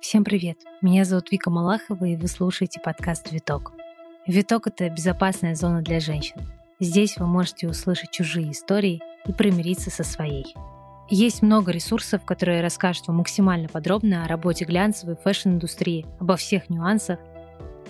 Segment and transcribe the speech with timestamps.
[0.00, 0.58] Всем привет!
[0.80, 3.72] Меня зовут Вика Малахова, и вы слушаете подкаст «Виток».
[4.26, 6.40] «Виток»— это безопасная зона для женщин.
[6.80, 10.54] Здесь вы можете услышать чужие истории и примириться со своей.
[11.10, 16.70] Есть много ресурсов, которые расскажут вам максимально подробно о работе глянцевой fashion -индустрии, обо всех
[16.70, 17.18] нюансах.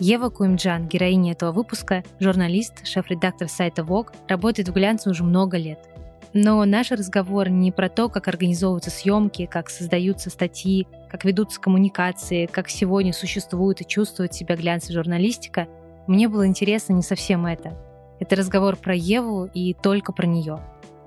[0.00, 5.88] Ева Куюмджян, героиня этого выпуска, журналист, шеф-редактор сайта Vogue, работает в глянце уже много лет.
[6.32, 12.46] Но наш разговор не про то, как организовываются съемки, как создаются статьи, как ведутся коммуникации,
[12.46, 15.66] как сегодня существует и чувствует себя глянцевая журналистика.
[16.06, 17.76] Мне было интересно не совсем это.
[18.20, 20.60] Это разговор про Еву и только про нее.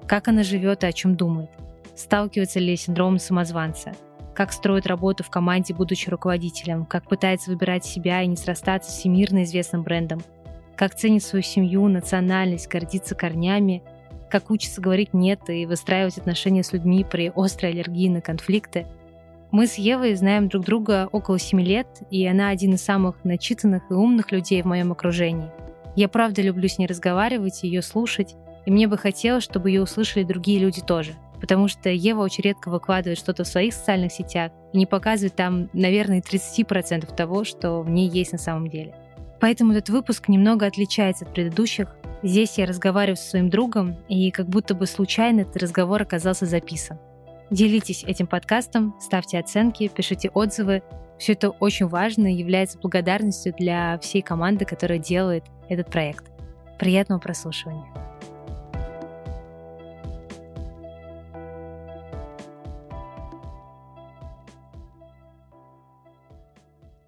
[0.07, 1.51] Как она живет и о чем думает.
[1.95, 3.93] Сталкивается ли с синдромом самозванца.
[4.35, 6.85] Как строит работу в команде, будучи руководителем.
[6.85, 10.21] Как пытается выбирать себя и не срастаться с всемирно известным брендом.
[10.75, 13.83] Как ценит свою семью, национальность, гордится корнями
[14.33, 18.87] как учится говорить «нет» и выстраивать отношения с людьми при острой аллергии на конфликты.
[19.51, 23.83] Мы с Евой знаем друг друга около семи лет, и она один из самых начитанных
[23.91, 25.51] и умных людей в моем окружении.
[25.95, 28.33] Я правда люблю с ней разговаривать, ее слушать,
[28.65, 31.13] и мне бы хотелось, чтобы ее услышали другие люди тоже.
[31.39, 35.69] Потому что Ева очень редко выкладывает что-то в своих социальных сетях и не показывает там,
[35.73, 38.95] наверное, 30% того, что в ней есть на самом деле.
[39.43, 44.47] Поэтому этот выпуск немного отличается от предыдущих, Здесь я разговариваю со своим другом, и как
[44.47, 46.97] будто бы случайно этот разговор оказался записан.
[47.49, 50.81] Делитесь этим подкастом, ставьте оценки, пишите отзывы.
[51.19, 56.31] Все это очень важно и является благодарностью для всей команды, которая делает этот проект.
[56.79, 57.83] Приятного прослушивания.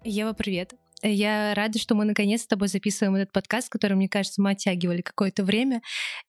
[0.04, 0.74] Ева, привет.
[1.02, 5.02] Я рада, что мы наконец с тобой записываем этот подкаст, который, мне кажется, мы оттягивали
[5.02, 5.82] какое-то время.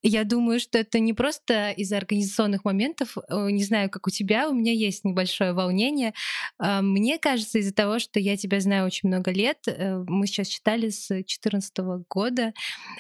[0.04, 3.18] Я думаю, что это не просто из-за организационных моментов.
[3.30, 6.14] Э, не знаю, как у тебя, у меня есть небольшое волнение.
[6.60, 10.48] А, мне кажется, из-за того, что я тебя знаю очень много лет, э, мы сейчас
[10.48, 12.54] читали с 2014 года,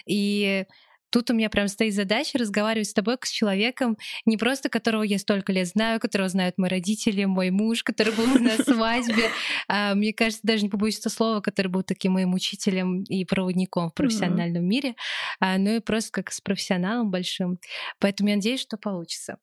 [0.06, 0.66] и
[1.09, 5.19] Тут у меня прям стоит задача разговаривать с тобой с человеком, не просто которого я
[5.19, 9.29] столько лет знаю, которого знают мои родители, мой муж, который был на свадьбе.
[9.68, 13.90] А, мне кажется, даже не побоюсь этого слова, который был таким моим учителем и проводником
[13.90, 14.95] в профессиональном мире,
[15.40, 17.59] а, ну и просто как с профессионалом большим.
[18.00, 19.38] Поэтому я надеюсь, что получится.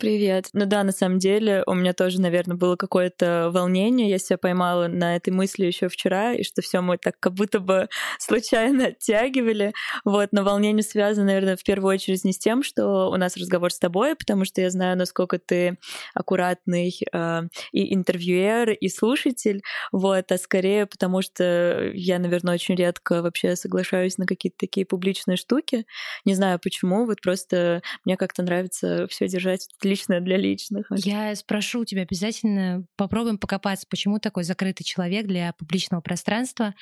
[0.00, 0.48] Привет.
[0.54, 4.08] Ну да, на самом деле у меня тоже, наверное, было какое-то волнение.
[4.08, 7.60] Я себя поймала на этой мысли еще вчера, и что все мы так как будто
[7.60, 7.86] бы
[8.18, 9.74] случайно оттягивали.
[10.06, 13.70] Вот, но волнение связано, наверное, в первую очередь не с тем, что у нас разговор
[13.72, 15.76] с тобой, потому что я знаю, насколько ты
[16.14, 19.60] аккуратный э, и интервьюер, и слушатель,
[19.92, 25.36] вот, а скорее потому что я, наверное, очень редко вообще соглашаюсь на какие-то такие публичные
[25.36, 25.84] штуки.
[26.24, 30.86] Не знаю почему, вот просто мне как-то нравится все держать личное для личных.
[30.94, 36.74] Я спрошу у тебя обязательно, попробуем покопаться, почему такой закрытый человек для публичного пространства.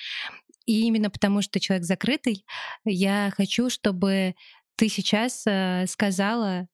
[0.66, 2.44] И именно потому, что человек закрытый,
[2.84, 4.34] я хочу, чтобы
[4.76, 6.68] ты сейчас э, сказала,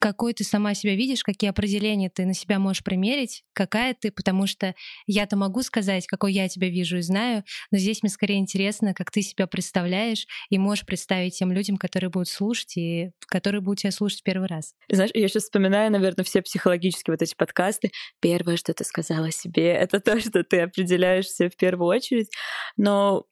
[0.00, 4.46] какой ты сама себя видишь, какие определения ты на себя можешь примерить, какая ты, потому
[4.46, 4.74] что
[5.06, 9.10] я-то могу сказать, какой я тебя вижу и знаю, но здесь мне скорее интересно, как
[9.10, 13.92] ты себя представляешь и можешь представить тем людям, которые будут слушать и которые будут тебя
[13.92, 14.74] слушать первый раз.
[14.88, 17.90] Знаешь, я сейчас вспоминаю, наверное, все психологические вот эти подкасты.
[18.20, 22.30] Первое, что ты сказала себе, это то, что ты определяешься в первую очередь,
[22.78, 23.26] но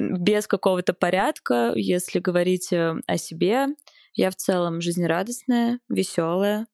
[0.00, 3.66] без какого-то порядка, если говорить э, о себе,
[4.14, 6.66] я в целом жизнерадостная, веселая,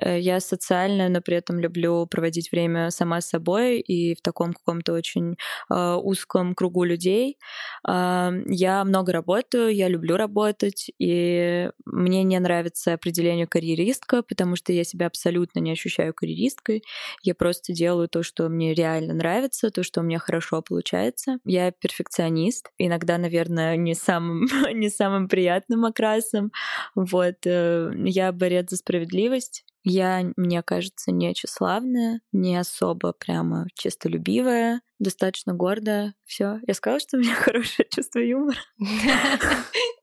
[0.00, 4.92] я социальная, но при этом люблю проводить время сама с собой и в таком каком-то
[4.92, 5.36] очень
[5.70, 7.38] э, узком кругу людей.
[7.86, 14.72] Э, я много работаю, я люблю работать, и мне не нравится определение карьеристка, потому что
[14.72, 16.82] я себя абсолютно не ощущаю карьеристкой.
[17.22, 21.38] Я просто делаю то, что мне реально нравится, то, что у меня хорошо получается.
[21.44, 26.52] Я перфекционист, иногда, наверное, не самым, не самым приятным окрасом.
[26.94, 27.36] Вот.
[27.46, 29.64] Э, я борец за справедливость.
[29.90, 36.14] Я, мне кажется, не тщеславная, не особо прямо честолюбивая, достаточно гордая.
[36.24, 38.58] Все, я сказала, что у меня хорошее чувство юмора.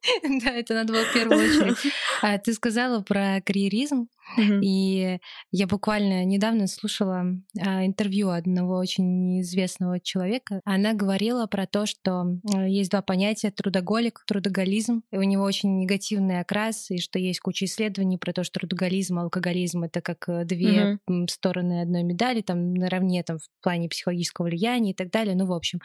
[0.43, 1.77] Да, это надо было в первую очередь.
[2.21, 4.07] А ты сказала про карьеризм,
[4.39, 5.19] и
[5.51, 7.25] я буквально недавно слушала
[7.59, 10.61] а, интервью одного очень известного человека.
[10.65, 12.25] Она говорила про то, что
[12.65, 15.03] есть два понятия— трудоголик, трудоголизм.
[15.11, 19.19] И у него очень негативный окрас, и что есть куча исследований про то, что трудоголизм,
[19.19, 20.97] алкоголизм— это как э, две
[21.29, 25.35] стороны одной медали, там наравне там, в плане психологического влияния и так далее.
[25.35, 25.79] Ну, в общем.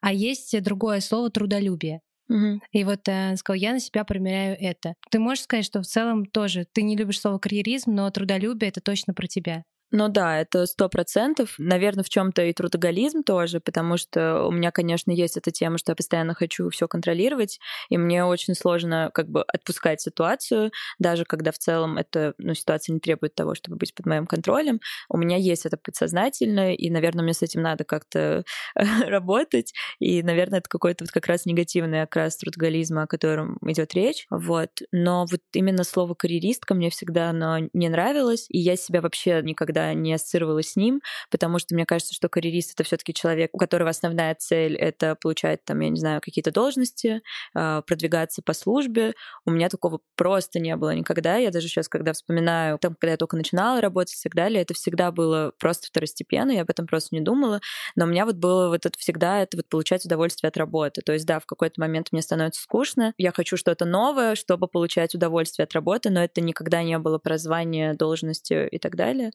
[0.00, 2.00] А есть другое слово— трудолюбие.
[2.28, 2.60] Угу.
[2.72, 4.94] И вот э, сказал, я на себя примеряю это.
[5.10, 8.80] Ты можешь сказать, что в целом тоже ты не любишь слово карьеризм, но трудолюбие это
[8.80, 9.64] точно про тебя.
[9.92, 11.54] Ну да, это сто процентов.
[11.58, 15.92] Наверное, в чем-то и трудоголизм тоже, потому что у меня, конечно, есть эта тема, что
[15.92, 21.52] я постоянно хочу все контролировать, и мне очень сложно как бы отпускать ситуацию, даже когда
[21.52, 24.80] в целом эта ну, ситуация не требует того, чтобы быть под моим контролем.
[25.08, 28.42] У меня есть это подсознательно, и, наверное, мне с этим надо как-то
[29.06, 34.26] работать, и, наверное, это какой-то вот как раз негативный окрас трудоголизма, о котором идет речь.
[34.30, 34.70] Вот.
[34.90, 39.75] Но вот именно слово карьеристка мне всегда оно не нравилось, и я себя вообще никогда
[39.94, 41.00] не ассоциировала с ним,
[41.30, 45.64] потому что мне кажется, что карьерист это все-таки человек, у которого основная цель это получать
[45.64, 47.22] там, я не знаю, какие-то должности,
[47.54, 49.14] а, продвигаться по службе.
[49.44, 51.36] У меня такого просто не было никогда.
[51.36, 54.74] Я даже сейчас, когда вспоминаю, там, когда я только начинала работать и так далее, это
[54.74, 57.60] всегда было просто второстепенно, я об этом просто не думала.
[57.94, 61.02] Но у меня вот было вот это всегда это вот получать удовольствие от работы.
[61.02, 65.14] То есть, да, в какой-то момент мне становится скучно, я хочу что-то новое, чтобы получать
[65.14, 69.30] удовольствие от работы, но это никогда не было про звание, должности и так далее.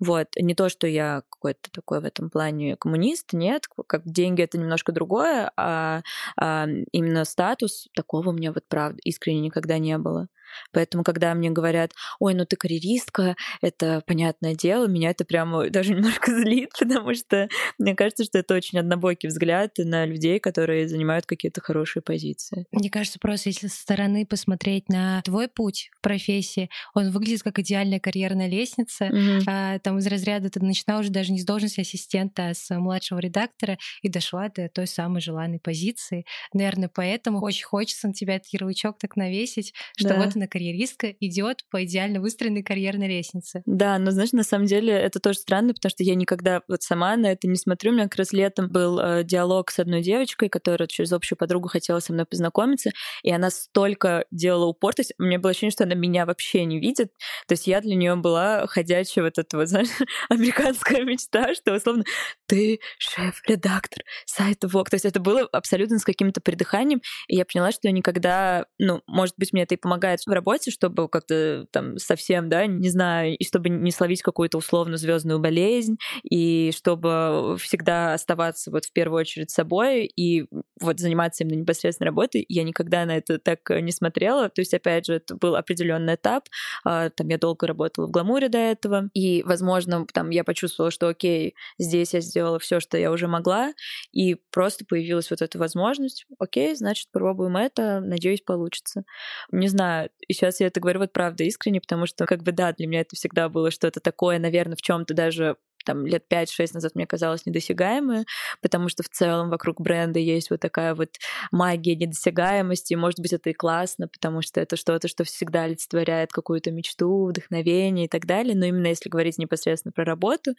[0.00, 0.28] Вот.
[0.36, 4.92] Не то, что я какой-то такой в этом плане коммунист, нет, как деньги это немножко
[4.92, 6.02] другое, а,
[6.40, 10.28] а именно статус такого у меня вот правда искренне никогда не было.
[10.72, 15.94] Поэтому, когда мне говорят, ой, ну ты карьеристка, это понятное дело, меня это прямо даже
[15.94, 17.48] немножко злит, потому что
[17.78, 22.66] мне кажется, что это очень однобокий взгляд на людей, которые занимают какие-то хорошие позиции.
[22.72, 27.58] Мне кажется, просто если со стороны посмотреть на твой путь в профессии, он выглядит как
[27.58, 29.06] идеальная карьерная лестница.
[29.06, 29.42] Mm-hmm.
[29.46, 33.18] А, там из разряда ты начинала уже даже не с должности ассистента, а с младшего
[33.18, 36.24] редактора и дошла до той самой желанной позиции.
[36.52, 40.16] Наверное, поэтому очень хочется на тебя этот ярлычок так навесить, что да.
[40.16, 43.62] вот она карьеристка идет по идеально выстроенной карьерной лестнице.
[43.66, 47.16] Да, но знаешь, на самом деле это тоже странно, потому что я никогда вот сама
[47.16, 47.92] на это не смотрю.
[47.92, 51.68] У меня как раз летом был э, диалог с одной девочкой, которая через общую подругу
[51.68, 52.90] хотела со мной познакомиться,
[53.22, 56.64] и она столько делала упор, то есть у меня было ощущение, что она меня вообще
[56.64, 57.12] не видит.
[57.46, 59.88] То есть я для нее была ходячая вот эта вот, знаешь,
[60.28, 62.04] американская мечта, что условно
[62.46, 64.90] ты шеф-редактор сайта Vogue.
[64.90, 69.02] То есть это было абсолютно с каким-то придыханием, и я поняла, что я никогда, ну,
[69.06, 73.36] может быть, мне это и помогает в работе, чтобы как-то там совсем, да, не знаю,
[73.36, 79.20] и чтобы не словить какую-то условно звездную болезнь, и чтобы всегда оставаться вот в первую
[79.20, 80.46] очередь собой и
[80.80, 82.44] вот заниматься именно непосредственно работой.
[82.48, 84.48] Я никогда на это так не смотрела.
[84.48, 86.44] То есть, опять же, это был определенный этап.
[86.84, 91.08] А, там я долго работала в гламуре до этого, и, возможно, там я почувствовала, что
[91.08, 93.72] окей, здесь я сделала все, что я уже могла,
[94.12, 96.26] и просто появилась вот эта возможность.
[96.38, 99.04] Окей, значит, пробуем это, надеюсь, получится.
[99.52, 102.72] Не знаю, и сейчас я это говорю вот правда искренне, потому что, как бы, да,
[102.72, 106.74] для меня это всегда было что-то такое, наверное, в чем то даже там лет 5-6
[106.74, 108.24] назад мне казалось недосягаемое,
[108.62, 111.10] потому что в целом вокруг бренда есть вот такая вот
[111.52, 116.70] магия недосягаемости, может быть, это и классно, потому что это что-то, что всегда олицетворяет какую-то
[116.70, 120.52] мечту, вдохновение и так далее, но именно если говорить непосредственно про работу,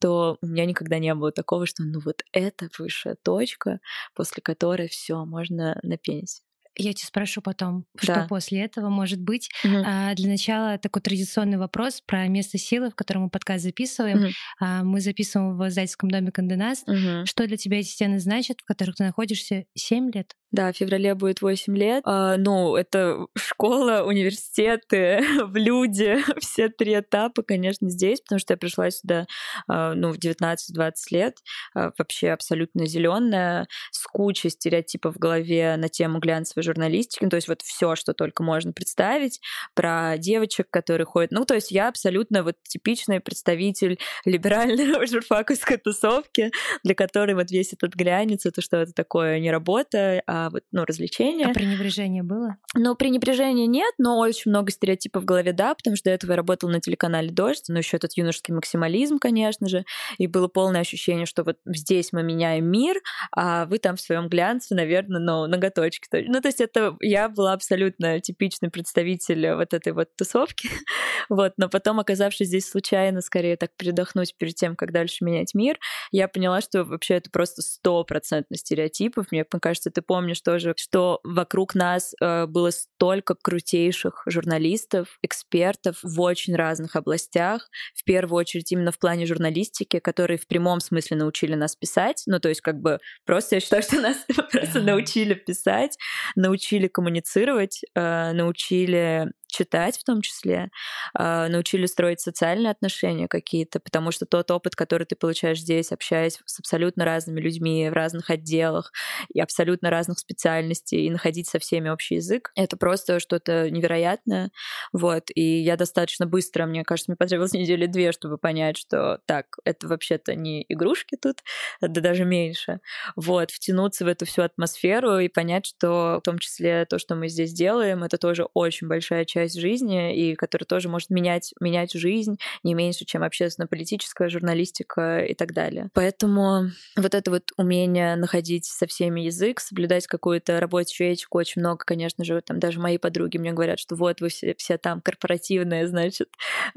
[0.00, 3.80] то у меня никогда не было такого, что ну вот это высшая точка,
[4.14, 6.42] после которой все можно напенить.
[6.78, 8.02] Я тебя спрошу потом, да.
[8.02, 9.50] что после этого может быть.
[9.64, 9.82] Угу.
[9.84, 14.18] А, для начала такой традиционный вопрос про место силы, в котором мы подкаст записываем.
[14.18, 14.28] Угу.
[14.60, 16.84] А, мы записываем в Зайцевском доме Канденас.
[16.86, 17.26] Угу.
[17.26, 20.34] Что для тебя эти стены значат, в которых ты находишься 7 лет?
[20.50, 22.02] Да, в феврале будет 8 лет.
[22.06, 28.56] А, ну, это школа, университеты, в люди, все три этапа, конечно, здесь, потому что я
[28.56, 29.26] пришла сюда,
[29.66, 31.36] а, ну, в 19-20 лет,
[31.74, 37.36] а, вообще абсолютно зеленая, с кучей стереотипов в голове на тему глянцевой журналистики, ну, то
[37.36, 39.40] есть вот все, что только можно представить,
[39.74, 41.30] про девочек, которые ходят.
[41.30, 46.50] Ну, то есть я абсолютно вот типичный представитель либеральной журфаковской тусовки,
[46.84, 50.84] для которой вот весь этот глянец, это что это такое не работа, а вот, ну,
[50.84, 51.46] развлечения.
[51.46, 52.56] А пренебрежение было?
[52.74, 56.36] Ну, пренебрежения нет, но очень много стереотипов в голове, да, потому что до этого я
[56.36, 59.84] работала на телеканале «Дождь», но еще этот юношеский максимализм, конечно же,
[60.18, 63.00] и было полное ощущение, что вот здесь мы меняем мир,
[63.34, 66.08] а вы там в своем глянце, наверное, ну, ноготочки.
[66.26, 70.68] Ну, то есть это я была абсолютно типичный представитель вот этой вот тусовки,
[71.28, 75.78] вот, но потом, оказавшись здесь случайно, скорее так передохнуть перед тем, как дальше менять мир,
[76.12, 79.26] я поняла, что вообще это просто стопроцентно стереотипов.
[79.30, 85.98] Мне кажется, ты помнишь помнишь тоже, что вокруг нас э, было столько крутейших журналистов, экспертов
[86.02, 87.70] в очень разных областях.
[87.94, 92.24] В первую очередь именно в плане журналистики, которые в прямом смысле научили нас писать.
[92.26, 94.18] Ну, то есть как бы просто я считаю, что нас
[94.52, 95.96] просто научили писать,
[96.36, 100.70] научили коммуницировать, э, научили читать в том числе,
[101.14, 106.38] а, научили строить социальные отношения какие-то, потому что тот опыт, который ты получаешь здесь, общаясь
[106.44, 108.92] с абсолютно разными людьми в разных отделах
[109.32, 114.50] и абсолютно разных специальностей, и находить со всеми общий язык, это просто что-то невероятное.
[114.92, 115.30] Вот.
[115.34, 119.88] И я достаточно быстро, мне кажется, мне потребовалось недели две, чтобы понять, что так, это
[119.88, 121.38] вообще-то не игрушки тут,
[121.80, 122.80] да даже меньше.
[123.16, 123.50] Вот.
[123.50, 127.52] Втянуться в эту всю атмосферу и понять, что в том числе то, что мы здесь
[127.52, 132.74] делаем, это тоже очень большая часть жизни, и которая тоже может менять, менять жизнь не
[132.74, 135.90] меньше, чем общественно-политическая журналистика и так далее.
[135.94, 141.84] Поэтому вот это вот умение находить со всеми язык, соблюдать какую-то рабочую этику, очень много,
[141.84, 145.86] конечно же, там даже мои подруги мне говорят, что вот вы все, все там корпоративные,
[145.86, 146.28] значит,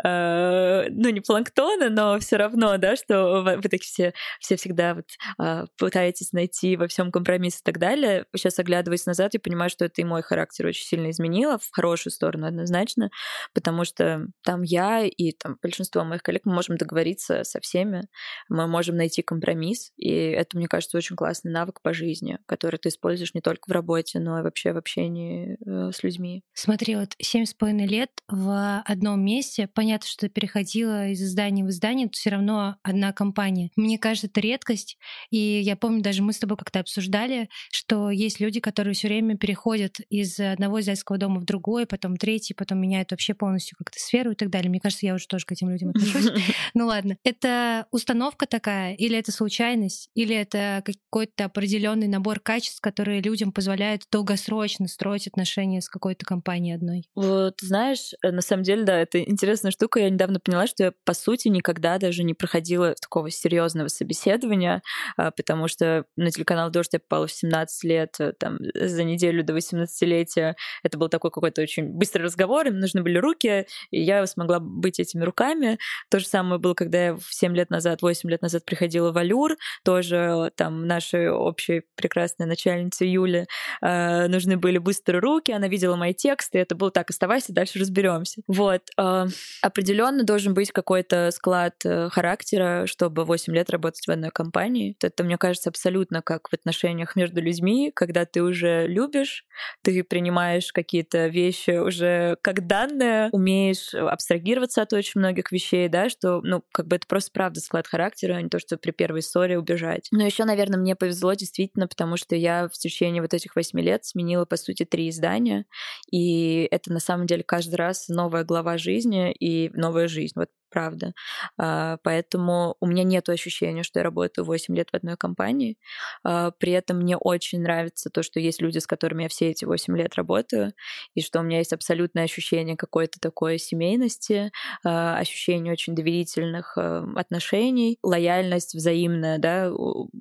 [0.04, 4.96] э, ну не планктоны, но все равно, да, что вы, вы так все, все всегда
[4.96, 5.06] вот
[5.40, 8.26] э, пытаетесь найти во всем компромисс и так далее.
[8.36, 12.12] Сейчас оглядываясь назад, я понимаю, что это и мой характер очень сильно изменило в хорошую
[12.12, 13.10] сторону однозначно,
[13.54, 18.04] потому что там я и там большинство моих коллег мы можем договориться со всеми,
[18.50, 22.90] мы можем найти компромисс, и это, мне кажется, очень классный навык по жизни, который ты
[22.90, 26.44] используешь не только в работе, но и вообще в общении э, с людьми.
[26.54, 31.70] Смотри, вот семь с половиной лет в одном месте, понятно, что переходила из издания в
[31.70, 33.72] издание, но все равно одна компания.
[33.76, 34.98] Мне кажется, это редкость,
[35.30, 39.38] и я помню, даже мы с тобой как-то обсуждали, что есть люди, которые все время
[39.38, 44.32] переходят из одного издательского дома в другой, потом третий, потом меняют вообще полностью как-то сферу
[44.32, 44.70] и так далее.
[44.70, 46.32] Мне кажется, я уже тоже к этим людям отношусь.
[46.74, 47.18] Ну ладно.
[47.24, 54.04] Это установка такая, или это случайность, или это какой-то определенный набор качеств, которые людям позволяют
[54.12, 57.04] долгосрочно строить отношения с какой-то компанией одной?
[57.16, 60.00] Вот, знаешь, э, на самом деле, да, это интересная штука.
[60.00, 64.82] Я недавно поняла, что я, по сути, никогда даже не проходила такого серьезного собеседования,
[65.18, 69.44] а, потому что на телеканал «Дождь» я попала в 17 лет, э, там, за неделю
[69.44, 70.56] до 18-летия.
[70.84, 75.00] Это был такой какой-то очень быстрый разговор, им нужны были руки, и я смогла быть
[75.00, 75.78] этими руками.
[76.10, 79.58] То же самое было, когда я 7 лет назад, 8 лет назад приходила в Алюр,
[79.84, 83.48] тоже там нашей общей прекрасной начальнице Юли
[83.82, 88.42] э, нужны были быстрые руки, она видела мои тексты, это было так, оставайся, дальше разберемся.
[88.48, 88.82] Вот.
[88.98, 89.26] Э,
[89.62, 94.96] определенно должен быть какой-то склад э, характера, чтобы 8 лет работать в одной компании.
[95.02, 99.46] Это, мне кажется, абсолютно как в отношениях между людьми, когда ты уже любишь,
[99.82, 106.42] ты принимаешь какие-то вещи уже как данные, умеешь абстрагироваться от очень многих вещей, да, что,
[106.42, 109.58] ну, как бы это просто правда склад характера, а не то, что при первой ссоре
[109.58, 110.08] убежать.
[110.12, 114.06] Но еще, наверное, мне повезло действительно, потому что я в течение вот этих восьми лет
[114.06, 115.66] сменила, по сути, три издания,
[116.12, 120.34] и это на самом деле каждый раз новая глава жизни и новая жизнь.
[120.36, 121.14] Вот правда.
[121.58, 125.78] А, поэтому у меня нет ощущения, что я работаю 8 лет в одной компании.
[126.24, 129.66] А, при этом мне очень нравится то, что есть люди, с которыми я все эти
[129.66, 130.74] 8 лет работаю,
[131.16, 134.52] и что у меня есть абсолютное ощущение какой-то такой семейности,
[134.84, 139.72] а, ощущение очень доверительных отношений, лояльность взаимная, да.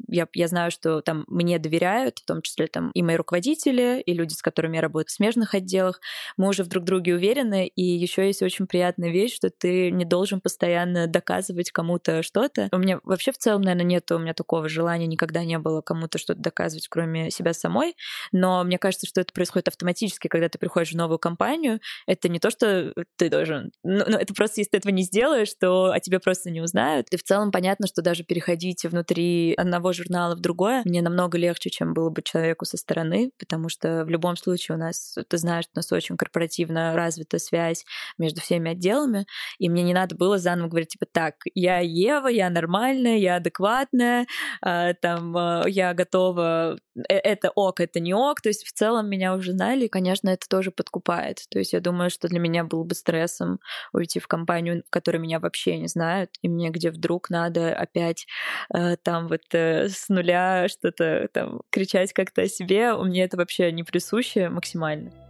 [0.09, 4.13] Я, я знаю, что там мне доверяют, в том числе там и мои руководители, и
[4.13, 6.01] люди, с которыми я работаю в смежных отделах.
[6.37, 10.05] Мы уже в друг друге уверены, и еще есть очень приятная вещь, что ты не
[10.05, 12.69] должен постоянно доказывать кому-то что-то.
[12.73, 16.19] У меня вообще в целом, наверное, нет у меня такого желания, никогда не было кому-то
[16.19, 17.97] что-то доказывать, кроме себя самой.
[18.33, 21.81] Но мне кажется, что это происходит автоматически, когда ты приходишь в новую компанию.
[22.07, 23.73] Это не то, что ты должен...
[23.83, 27.09] Ну, ну это просто, если ты этого не сделаешь, то о тебе просто не узнают.
[27.11, 31.71] И в целом понятно, что даже переходить внутри одного журнала в другое мне намного легче,
[31.71, 35.67] чем было бы человеку со стороны, потому что в любом случае у нас, ты знаешь,
[35.75, 37.85] у нас очень корпоративно развита связь
[38.19, 39.27] между всеми отделами,
[39.59, 43.37] и мне не надо было было заново говорить, типа, так, я Ева, я нормальная, я
[43.37, 44.27] адекватная,
[44.65, 49.09] э, там, э, я готова, э, это ок, это не ок, то есть в целом
[49.09, 51.41] меня уже знали, и, конечно, это тоже подкупает.
[51.51, 53.59] То есть я думаю, что для меня было бы стрессом
[53.93, 58.27] уйти в компанию, в которой меня вообще не знают, и мне где вдруг надо опять
[58.73, 63.37] э, там вот э, с нуля что-то там кричать как-то о себе, у меня это
[63.37, 65.30] вообще не присуще максимально.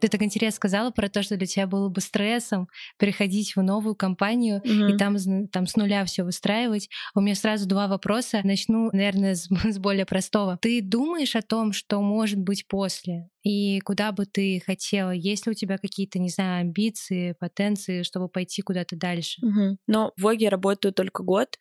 [0.00, 3.94] Ты так интересно сказала про то, что для тебя было бы стрессом переходить в новую
[3.94, 4.94] компанию mm-hmm.
[4.94, 6.88] и там, там с нуля все выстраивать.
[7.14, 8.40] У меня сразу два вопроса.
[8.44, 10.58] Начну, наверное, с, с более простого.
[10.60, 13.28] Ты думаешь о том, что может быть после?
[13.48, 15.10] И куда бы ты хотела?
[15.10, 19.40] Есть ли у тебя какие-то, не знаю, амбиции, потенции, чтобы пойти куда-то дальше?
[19.42, 19.78] Угу.
[19.86, 21.56] Но в Воге я работаю только год,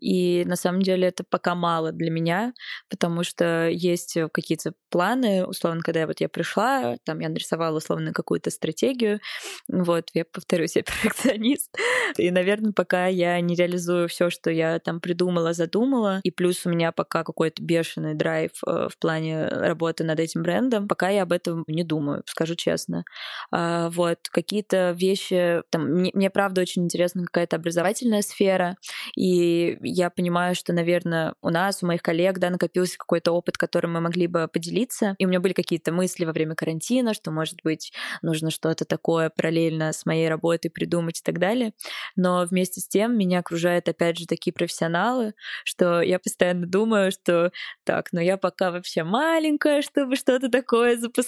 [0.00, 2.52] и на самом деле это пока мало для меня,
[2.88, 8.12] потому что есть какие-то планы, условно, когда я вот я пришла, там я нарисовала условно
[8.12, 9.20] какую-то стратегию,
[9.68, 11.74] вот, я повторюсь, я перфекционист,
[12.18, 16.70] и, наверное, пока я не реализую все, что я там придумала, задумала, и плюс у
[16.70, 21.31] меня пока какой-то бешеный драйв э, в плане работы над этим брендом, пока я об
[21.32, 23.04] этом не думаю, скажу честно.
[23.50, 28.76] А, вот, какие-то вещи, там, мне, мне правда очень интересна какая-то образовательная сфера,
[29.16, 33.92] и я понимаю, что, наверное, у нас, у моих коллег, да, накопился какой-то опыт, которым
[33.94, 37.60] мы могли бы поделиться, и у меня были какие-то мысли во время карантина, что, может
[37.64, 41.72] быть, нужно что-то такое параллельно с моей работой придумать и так далее,
[42.16, 45.34] но вместе с тем меня окружают, опять же, такие профессионалы,
[45.64, 47.52] что я постоянно думаю, что
[47.84, 51.21] так, ну я пока вообще маленькая, чтобы что-то такое запускать,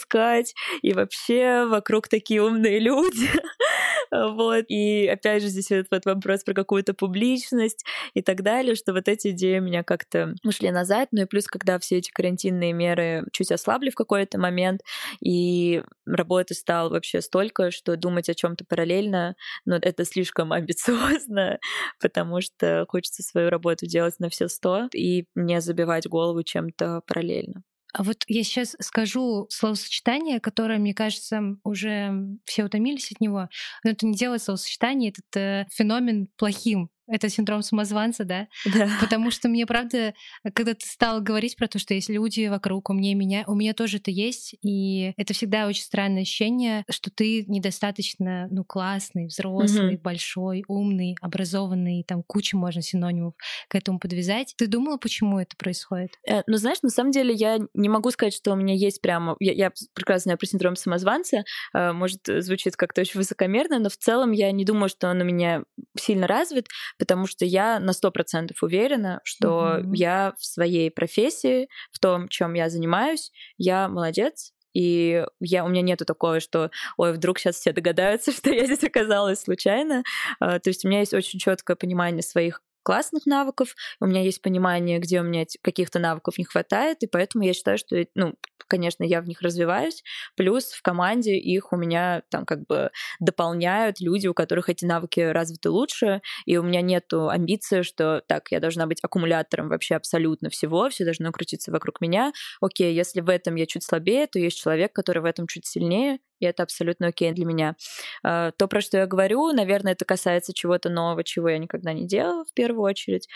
[0.83, 3.31] и вообще вокруг такие умные люди.
[4.11, 4.65] вот.
[4.69, 7.85] И опять же здесь этот вопрос про какую-то публичность
[8.15, 11.09] и так далее, что вот эти идеи у меня как-то ушли назад.
[11.13, 14.83] Ну и плюс, когда все эти карантинные меры чуть ослабли в какой-то момент,
[15.21, 21.59] и работы стало вообще столько, что думать о чем то параллельно, ну, это слишком амбициозно,
[22.01, 27.63] потому что хочется свою работу делать на все сто и не забивать голову чем-то параллельно.
[27.95, 32.13] А вот я сейчас скажу словосочетание, которое, мне кажется, уже
[32.45, 33.49] все утомились от него.
[33.85, 36.91] Но это не делает словосочетание, этот э, феномен плохим.
[37.07, 38.49] Это синдром самозванца, да?
[38.65, 38.89] Да.
[39.01, 40.15] Потому что мне, правда,
[40.55, 43.99] когда ты стал говорить про то, что есть люди вокруг, умнее меня, у меня тоже
[43.99, 50.03] это есть, и это всегда очень странное ощущение, что ты недостаточно, ну, классный, взрослый, угу.
[50.03, 53.35] большой, умный, образованный, там кучу можно синонимов
[53.69, 54.55] к этому подвязать.
[54.57, 56.13] Ты думала, почему это происходит?
[56.29, 59.37] Э, ну, знаешь, на самом деле я не могу сказать, что у меня есть прямо...
[59.41, 61.45] Я, я прекрасно знаю про синдром самозванца,
[61.75, 65.25] э, может, звучит как-то очень высокомерно, но в целом я не думаю, что он у
[65.25, 65.65] меня
[65.99, 66.69] сильно развит,
[66.99, 69.91] потому что я на сто процентов уверена, что mm-hmm.
[69.95, 75.83] я в своей профессии, в том, чем я занимаюсь, я молодец, и я, у меня
[75.83, 80.03] нету такого, что, ой, вдруг сейчас все догадаются, что я здесь оказалась случайно.
[80.41, 84.43] А, то есть у меня есть очень четкое понимание своих классных навыков, у меня есть
[84.43, 88.35] понимание, где у меня каких-то навыков не хватает, и поэтому я считаю, что, ну,
[88.69, 90.03] конечно, я в них развиваюсь,
[90.37, 95.21] плюс в команде их у меня там как бы дополняют люди, у которых эти навыки
[95.21, 100.51] развиты лучше, и у меня нету амбиции, что так, я должна быть аккумулятором вообще абсолютно
[100.51, 102.33] всего, все должно крутиться вокруг меня.
[102.61, 106.19] Окей, если в этом я чуть слабее, то есть человек, который в этом чуть сильнее,
[106.45, 107.77] и это абсолютно окей для меня.
[108.23, 112.07] А, то, про что я говорю, наверное, это касается чего-то нового, чего я никогда не
[112.07, 113.29] делала в первую очередь.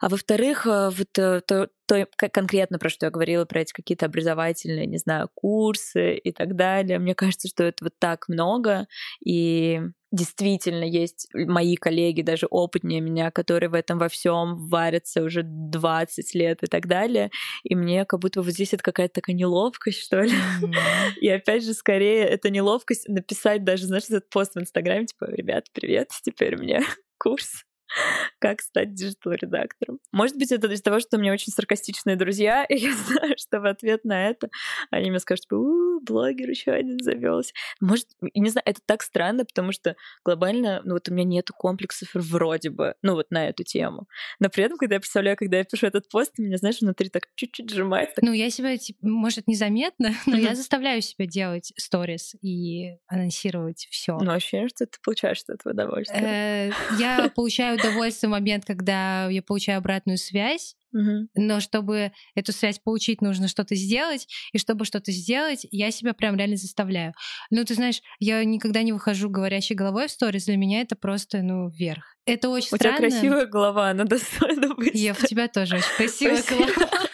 [0.00, 4.06] А во-вторых, э, вот э, то, то конкретно про что я говорила, про эти какие-то
[4.06, 8.86] образовательные, не знаю, курсы и так далее, мне кажется, что это вот так много,
[9.24, 9.80] и
[10.16, 16.34] действительно есть мои коллеги, даже опытнее меня, которые в этом во всем варятся уже 20
[16.34, 17.30] лет и так далее.
[17.62, 20.32] И мне как будто вот здесь это какая-то такая неловкость, что ли.
[20.32, 20.74] Mm-hmm.
[21.20, 25.66] И опять же, скорее, это неловкость написать даже, знаешь, этот пост в Инстаграме, типа, ребят,
[25.72, 26.82] привет, теперь меня
[27.18, 27.64] курс
[28.38, 29.98] как стать диджитал-редактором.
[30.12, 33.60] Может быть, это из-за того, что у меня очень саркастичные друзья, и я знаю, что
[33.60, 34.48] в ответ на это
[34.90, 37.52] они мне скажут, у, блогер еще один завелся.
[37.80, 42.08] Может, не знаю, это так странно, потому что глобально, ну вот у меня нету комплексов
[42.14, 44.06] вроде бы, ну вот на эту тему.
[44.38, 47.28] Но при этом, когда я представляю, когда я пишу этот пост, меня, знаешь, внутри так
[47.34, 48.10] чуть-чуть сжимает.
[48.20, 54.18] Ну, я себя, типа, может, незаметно, но я заставляю себя делать сторис и анонсировать все.
[54.18, 56.22] Ну, ощущение, что ты получаешь от этого удовольствие.
[56.22, 61.28] Э, я получаю удовольствие в момент, когда я получаю обратную связь, угу.
[61.34, 66.36] но чтобы эту связь получить, нужно что-то сделать, и чтобы что-то сделать, я себя прям
[66.36, 67.14] реально заставляю.
[67.50, 71.42] Ну, ты знаешь, я никогда не выхожу говорящей головой в сторис, для меня это просто,
[71.42, 72.16] ну, вверх.
[72.26, 72.96] Это очень У странно.
[72.96, 74.94] У тебя красивая голова, она достойна быть.
[74.94, 77.06] Я у тебя тоже очень красивая голова.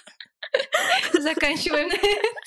[1.12, 2.41] Заканчиваем на этом.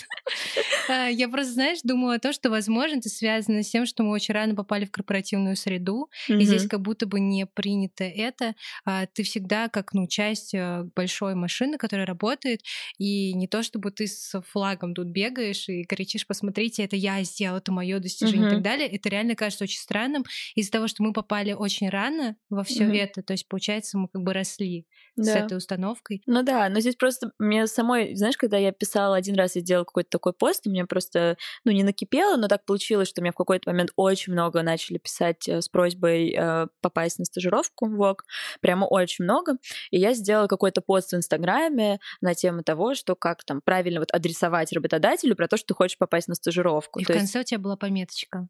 [0.88, 4.12] А, я просто, знаешь, думаю о том, что, возможно, это связано с тем, что мы
[4.12, 8.56] очень рано попали в корпоративную среду, и здесь как будто бы не принято это.
[8.86, 12.62] А, ты всегда как, ну, часть э, большой машины, которая работает,
[12.98, 17.58] и не то, чтобы ты с флагом тут бегаешь и кричишь, посмотрите, это я сделал,
[17.58, 18.88] это мое достижение и так далее.
[18.88, 20.24] Это реально кажется очень странным
[20.56, 23.24] из-за того, что мы попали очень рано во все это.
[23.24, 24.86] То есть, получается, мы как бы росли
[25.18, 26.22] с этой установкой.
[26.26, 29.86] Ну да, но здесь просто мне самой, знаешь, когда я писала один раз, я сделала
[29.86, 33.32] какой-то такой пост, у меня меня просто, ну, не накипело, но так получилось, что мне
[33.32, 37.96] в какой-то момент очень много начали писать э, с просьбой э, попасть на стажировку в
[37.96, 38.26] ВОК,
[38.62, 39.54] прямо очень много,
[39.92, 44.12] и я сделала какой-то пост в Инстаграме на тему того, что как там правильно вот
[44.12, 47.00] адресовать работодателю про то, что ты хочешь попасть на стажировку.
[47.00, 47.48] И то в конце есть...
[47.48, 48.48] у тебя была пометочка.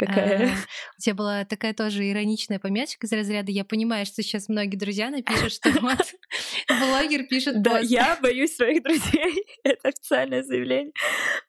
[0.00, 0.46] Какая?
[0.46, 0.52] А,
[0.96, 5.10] у тебя была такая тоже ироничная пометочка из разряда «Я понимаю, что сейчас многие друзья
[5.10, 6.14] напишут, что вот
[6.68, 9.44] блогер пишет Да, я боюсь своих друзей.
[9.62, 10.92] Это официальное заявление.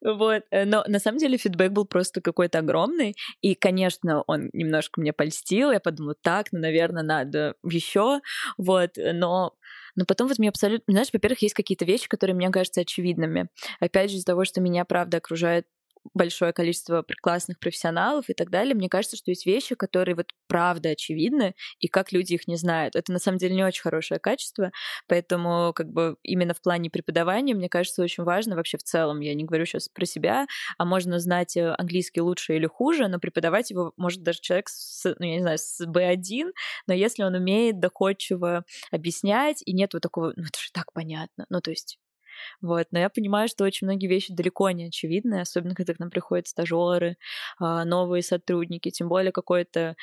[0.02, 0.44] Вот.
[0.52, 3.16] Э, но на самом деле фидбэк был просто какой-то огромный.
[3.40, 5.72] И, конечно, он немножко мне польстил.
[5.72, 8.20] Я подумала, так, ну, наверное, надо еще.
[8.58, 8.92] Вот.
[8.98, 9.56] Но
[9.96, 10.92] но потом вот мне абсолютно...
[10.92, 13.50] Знаешь, во-первых, есть какие-то вещи, которые мне кажутся очевидными.
[13.80, 15.68] Опять же, из-за того, что меня, правда, окружает
[16.14, 20.90] большое количество классных профессионалов и так далее, мне кажется, что есть вещи, которые вот правда
[20.90, 22.96] очевидны, и как люди их не знают.
[22.96, 24.72] Это на самом деле не очень хорошее качество,
[25.08, 29.34] поэтому как бы именно в плане преподавания, мне кажется, очень важно вообще в целом, я
[29.34, 33.72] не говорю сейчас про себя, а можно знать э, английский лучше или хуже, но преподавать
[33.72, 36.52] его может даже человек с, ну, я не знаю, с B1,
[36.88, 41.46] но если он умеет доходчиво объяснять, и нет вот такого, ну это же так понятно,
[41.50, 41.98] ну то есть
[42.62, 42.88] вот.
[42.92, 46.48] Но я понимаю, что очень многие вещи далеко не очевидны, особенно когда к нам приходят
[46.48, 47.18] стажеры,
[47.60, 49.96] а, новые сотрудники, тем более какое-то,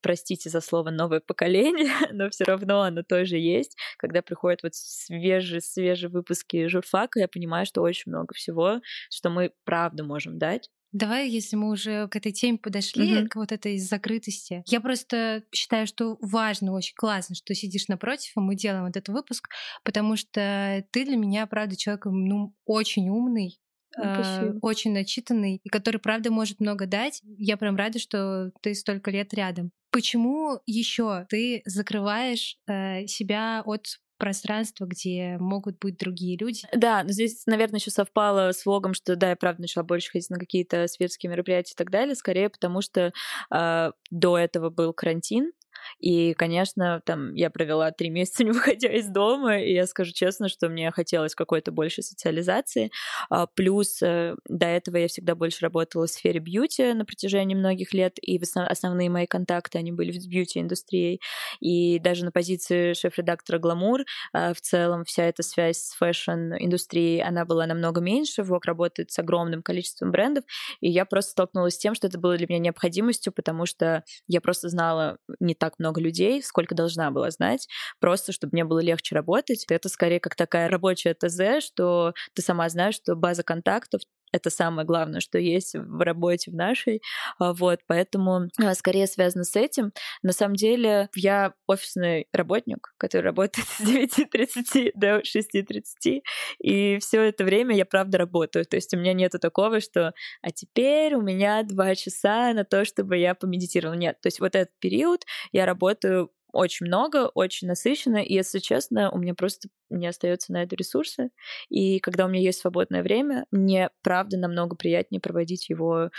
[0.00, 3.76] простите за слово, новое поколение, но все равно оно тоже есть.
[3.98, 9.52] Когда приходят вот свежие, свежие выпуски журфака, я понимаю, что очень много всего, что мы
[9.64, 10.68] правда можем дать.
[10.92, 13.28] Давай, если мы уже к этой теме подошли, mm-hmm.
[13.28, 14.62] к вот этой закрытости.
[14.66, 19.08] Я просто считаю, что важно, очень классно, что сидишь напротив, и мы делаем вот этот
[19.08, 19.48] выпуск,
[19.84, 23.58] потому что ты для меня, правда, человек ну, очень умный,
[23.96, 27.22] э, очень начитанный, и который, правда, может много дать.
[27.38, 29.70] Я прям рада, что ты столько лет рядом.
[29.90, 36.60] Почему еще ты закрываешь э, себя от пространство, где могут быть другие люди.
[36.72, 40.30] Да, но здесь, наверное, еще совпало с влогом, что да, я правда начала больше ходить
[40.30, 43.12] на какие-то светские мероприятия и так далее, скорее потому что
[43.52, 45.50] э, до этого был карантин,
[45.98, 50.48] и, конечно, там я провела три месяца, не выходя из дома, и я скажу честно,
[50.48, 52.90] что мне хотелось какой-то большей социализации.
[53.30, 57.92] А, плюс э, до этого я всегда больше работала в сфере beauty на протяжении многих
[57.94, 61.20] лет, и основные мои контакты, они были с beauty -индустрией.
[61.60, 67.22] И даже на позиции шеф-редактора «Glamour» а, в целом вся эта связь с fashion -индустрией,
[67.22, 68.42] она была намного меньше.
[68.42, 70.44] Vogue работает с огромным количеством брендов,
[70.80, 74.40] и я просто столкнулась с тем, что это было для меня необходимостью, потому что я
[74.40, 77.68] просто знала не так много людей, сколько должна была знать,
[78.00, 79.64] просто чтобы мне было легче работать.
[79.68, 84.02] Это скорее как такая рабочая ТЗ, что ты сама знаешь, что база контактов
[84.32, 87.02] это самое главное, что есть в работе в нашей.
[87.38, 89.92] А, вот, поэтому а, скорее связано с этим.
[90.22, 96.22] На самом деле я офисный работник, который работает с 9.30 до 6.30,
[96.60, 98.64] и все это время я правда работаю.
[98.64, 102.84] То есть у меня нету такого, что а теперь у меня два часа на то,
[102.84, 103.94] чтобы я помедитировала.
[103.94, 109.10] Нет, то есть вот этот период я работаю очень много, очень насыщенно, и, если честно,
[109.10, 111.30] у меня просто не остается на это ресурсы.
[111.68, 116.10] И когда у меня есть свободное время, мне, правда, намного приятнее проводить его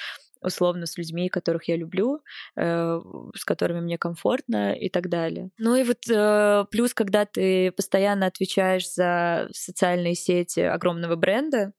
[0.44, 2.22] условно с людьми, которых я люблю,
[2.56, 3.02] э,
[3.36, 5.50] с которыми мне комфортно и так далее.
[5.58, 11.74] Ну и вот э, плюс, когда ты постоянно отвечаешь за социальные сети огромного бренда,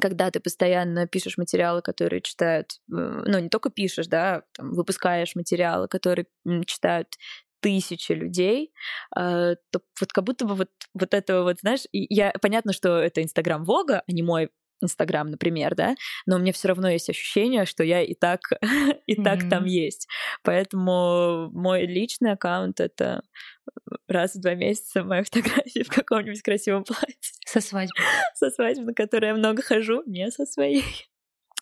[0.00, 5.34] когда ты постоянно пишешь материалы, которые читают, э, ну не только пишешь, да, там, выпускаешь
[5.34, 6.26] материалы, которые
[6.66, 7.08] читают
[7.60, 8.72] тысячи людей,
[9.16, 13.22] э, то вот как будто бы вот, вот это вот, знаешь, я, понятно, что это
[13.22, 14.50] Инстаграм Вога, а не мой
[14.82, 15.94] Инстаграм, например, да,
[16.26, 18.40] но у меня все равно есть ощущение, что я и так,
[19.06, 19.24] и mm-hmm.
[19.24, 20.06] так там есть.
[20.42, 23.22] Поэтому мой личный аккаунт— это
[24.08, 27.16] раз в два месяца моя фотография в каком-нибудь красивом платье.
[27.46, 27.94] Со свадьбы.
[28.34, 30.84] Со свадьбы, на которой я много хожу, не со своей.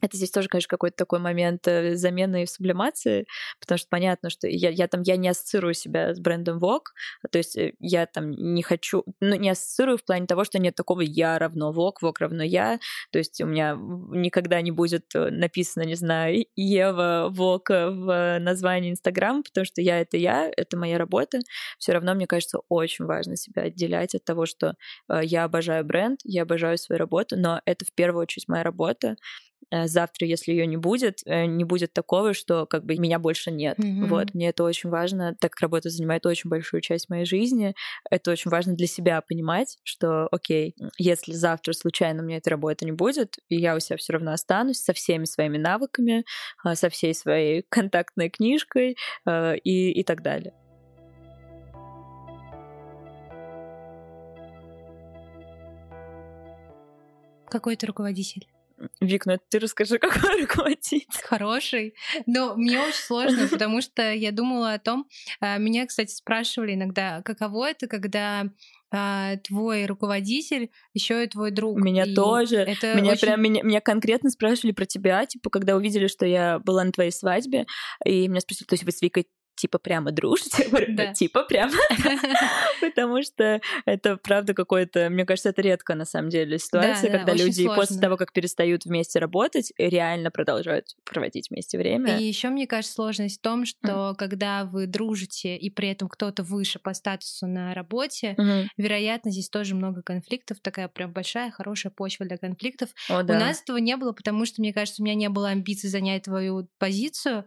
[0.03, 3.27] Это здесь тоже, конечно, какой-то такой момент э, замены и сублимации,
[3.61, 6.91] потому что понятно, что я, я там я не ассоциирую себя с брендом Vogue,
[7.31, 10.75] то есть э, я там не хочу, ну, не ассоциирую в плане того, что нет
[10.75, 12.81] такого «я равно Vogue», «Vogue равно я»,
[13.13, 18.91] то есть у меня никогда не будет э, написано, не знаю, Ева Vogue в названии
[18.91, 21.39] Инстаграм, потому что я— это я, это моя работа.
[21.79, 24.75] Все равно, мне кажется, очень важно себя отделять от того, что
[25.23, 29.17] я обожаю бренд, я обожаю свою работу, но это в первую очередь моя работа,
[29.71, 33.79] завтра, если ее не будет, э, не будет такого, что как бы меня больше нет.
[33.79, 34.07] Mm-hmm.
[34.07, 37.75] Вот, мне это очень важно, так как работа занимает очень большую часть моей жизни,
[38.11, 42.85] это очень важно для себя понимать, что, окей, если завтра случайно у меня этой работы
[42.85, 46.25] не будет, и я у себя все равно останусь со всеми своими навыками,
[46.63, 48.97] а, со всей своей контактной книжкой
[49.27, 50.53] э, и, и так далее.
[57.49, 58.49] Какой ты руководитель?
[59.01, 61.07] Вик, ну ты расскажи, какой руководитель?
[61.23, 61.95] Хороший.
[62.27, 65.07] Но мне очень сложно, потому что я думала о том,
[65.41, 68.47] а, меня, кстати, спрашивали иногда, каково это, когда
[68.91, 71.79] а, твой руководитель еще и твой друг.
[71.81, 72.59] Меня и тоже.
[72.59, 73.21] Это меня очень...
[73.27, 77.11] прям меня, меня конкретно спрашивали про тебя, типа, когда увидели, что я была на твоей
[77.11, 77.67] свадьбе,
[78.05, 79.27] и меня спросили, то есть вы с Викой
[79.65, 81.15] типа прямо дружите, да.
[81.15, 81.73] типа прямо,
[82.83, 87.33] потому что это правда какое-то, мне кажется, это редко на самом деле ситуация, да, когда
[87.33, 92.19] да, люди после того, как перестают вместе работать, реально продолжают проводить вместе время.
[92.19, 96.43] И еще мне кажется сложность в том, что когда вы дружите и при этом кто-то
[96.43, 98.37] выше по статусу на работе,
[98.77, 102.91] вероятно, здесь тоже много конфликтов, такая прям большая хорошая почва для конфликтов.
[103.09, 106.25] У нас этого не было, потому что мне кажется, у меня не было амбиций занять
[106.25, 107.47] твою позицию,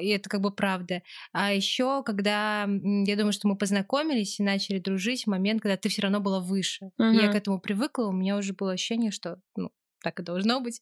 [0.00, 1.02] и это как бы правда.
[1.34, 5.88] А еще, когда я думаю, что мы познакомились и начали дружить, в момент, когда ты
[5.88, 6.90] все равно была выше.
[6.98, 7.10] Угу.
[7.10, 9.70] Я к этому привыкла, у меня уже было ощущение, что ну,
[10.02, 10.80] так и должно быть.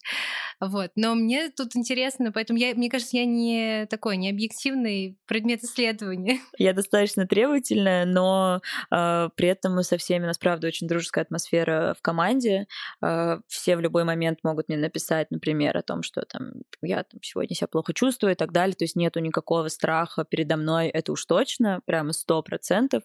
[0.61, 0.91] Вот.
[0.97, 6.41] Но мне тут интересно, поэтому я, мне кажется, я не такой, не объективный предмет исследования.
[6.59, 11.25] Я достаточно требовательная, но э, при этом мы со всеми, у нас, правда, очень дружеская
[11.25, 12.67] атмосфера в команде.
[13.03, 16.53] Э, все в любой момент могут мне написать, например, о том, что там
[16.83, 18.75] я там, сегодня себя плохо чувствую и так далее.
[18.75, 23.03] То есть нету никакого страха передо мной, это уж точно, прямо сто процентов.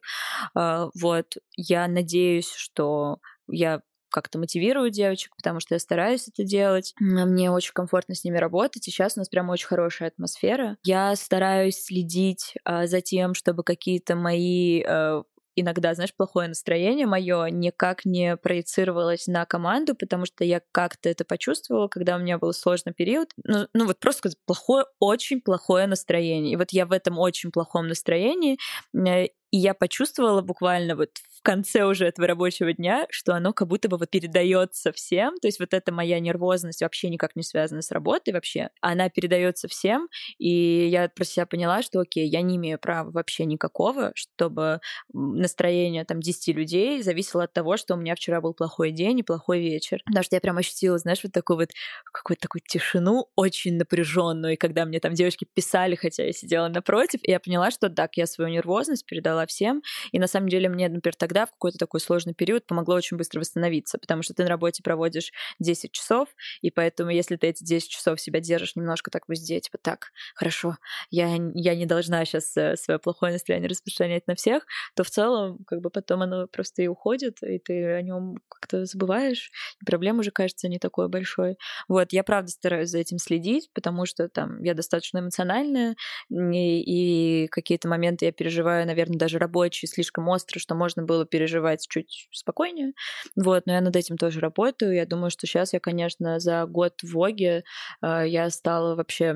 [0.56, 1.36] Э, вот.
[1.56, 6.94] Я надеюсь, что я как-то мотивирую девочек, потому что я стараюсь это делать.
[7.00, 10.78] Мне очень комфортно с ними работать, и сейчас у нас прям очень хорошая атмосфера.
[10.84, 15.24] Я стараюсь следить а, за тем, чтобы какие-то мои а,
[15.56, 21.26] иногда, знаешь, плохое настроение мое никак не проецировалось на команду, потому что я как-то это
[21.26, 23.30] почувствовала, когда у меня был сложный период.
[23.44, 26.54] Ну, ну вот просто плохое, очень плохое настроение.
[26.54, 28.58] И вот я в этом очень плохом настроении,
[28.94, 31.10] э, и я почувствовала буквально вот
[31.42, 35.36] конце уже этого рабочего дня, что оно как будто бы вот передается всем.
[35.38, 38.70] То есть вот эта моя нервозность вообще никак не связана с работой вообще.
[38.82, 40.08] Она передается всем.
[40.38, 44.82] И я про себя поняла, что окей, я не имею права вообще никакого, чтобы
[45.14, 49.24] настроение там 10 людей зависело от того, что у меня вчера был плохой день и
[49.24, 50.02] плохой вечер.
[50.06, 51.70] Потому что я прям ощутила, знаешь, вот такую вот
[52.12, 54.54] какую-то такую тишину очень напряженную.
[54.54, 58.18] И когда мне там девочки писали, хотя я сидела напротив, и я поняла, что так,
[58.18, 59.82] я свою нервозность передала всем.
[60.12, 63.40] И на самом деле мне, например, тогда в какой-то такой сложный период помогло очень быстро
[63.40, 66.28] восстановиться, потому что ты на работе проводишь 10 часов,
[66.62, 70.12] и поэтому если ты эти 10 часов себя держишь немножко так в узде, типа так,
[70.36, 70.78] хорошо,
[71.10, 75.60] я, я не должна сейчас э, свое плохое настроение распространять на всех, то в целом
[75.66, 80.20] как бы потом оно просто и уходит, и ты о нем как-то забываешь, и проблема
[80.20, 81.56] уже кажется не такой большой.
[81.88, 85.96] Вот, я правда стараюсь за этим следить, потому что там я достаточно эмоциональная,
[86.30, 91.88] и, и какие-то моменты я переживаю, наверное, даже рабочие слишком острые, что можно было переживать
[91.88, 92.94] чуть спокойнее.
[93.36, 94.94] Вот, но я над этим тоже работаю.
[94.94, 97.64] Я думаю, что сейчас я, конечно, за год в Воге
[98.02, 99.36] э, я стала вообще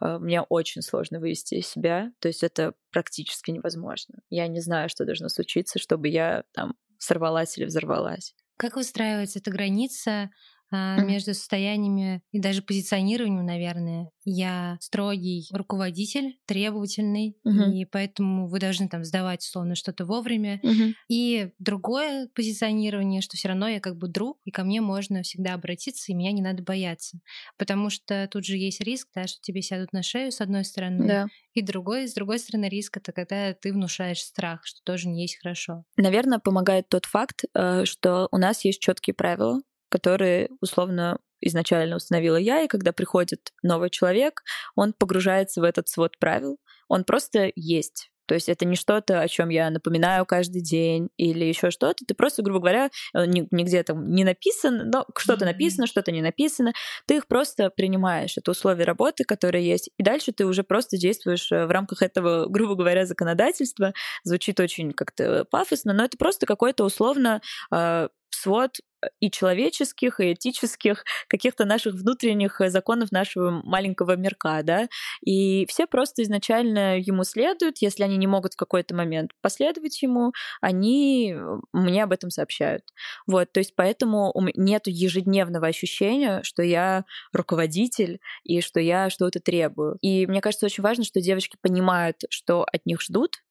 [0.00, 4.16] э, мне очень сложно вывести из себя, то есть это практически невозможно.
[4.30, 8.34] Я не знаю, что должно случиться, чтобы я там сорвалась или взорвалась.
[8.56, 10.30] Как выстраивается эта граница
[10.72, 14.10] между состояниями и даже позиционированием, наверное.
[14.24, 17.72] Я строгий руководитель, требовательный, uh-huh.
[17.72, 20.60] и поэтому вы должны там сдавать условно что-то вовремя.
[20.62, 20.92] Uh-huh.
[21.08, 25.54] И другое позиционирование, что все равно я как бы друг, и ко мне можно всегда
[25.54, 27.18] обратиться, и меня не надо бояться.
[27.58, 31.06] Потому что тут же есть риск, да, что тебе сядут на шею с одной стороны,
[31.06, 31.26] да.
[31.54, 35.38] и другой, с другой стороны риск это когда ты внушаешь страх, что тоже не есть
[35.40, 35.84] хорошо.
[35.96, 39.60] Наверное, помогает тот факт, э, что у нас есть четкие правила,
[39.92, 44.42] которые условно изначально установила я, и когда приходит новый человек,
[44.74, 48.08] он погружается в этот свод правил, он просто есть.
[48.26, 52.04] То есть это не что-то, о чем я напоминаю каждый день или еще что-то.
[52.06, 56.72] Ты просто, грубо говоря, э, нигде там не написано, но что-то написано, что-то не написано.
[57.06, 58.38] Ты их просто принимаешь.
[58.38, 59.90] Это условия работы, которые есть.
[59.98, 63.92] И дальше ты уже просто действуешь э, в рамках этого, грубо говоря, законодательства.
[64.24, 68.78] Звучит очень как-то пафосно, но это просто какой-то условно э, свод
[69.20, 74.88] и человеческих, и этических, каких-то наших внутренних э, законов нашего маленького мирка, да,
[75.24, 80.32] и все просто изначально ему следуют, если они не могут в какой-то момент последовать ему,
[80.60, 81.36] они
[81.72, 82.84] мне об этом сообщают.
[83.26, 89.98] Вот, то есть поэтому нет ежедневного ощущения, что я руководитель и что я что-то требую.
[90.00, 93.42] И мне кажется, очень важно, что девочки понимают, что от них ждут,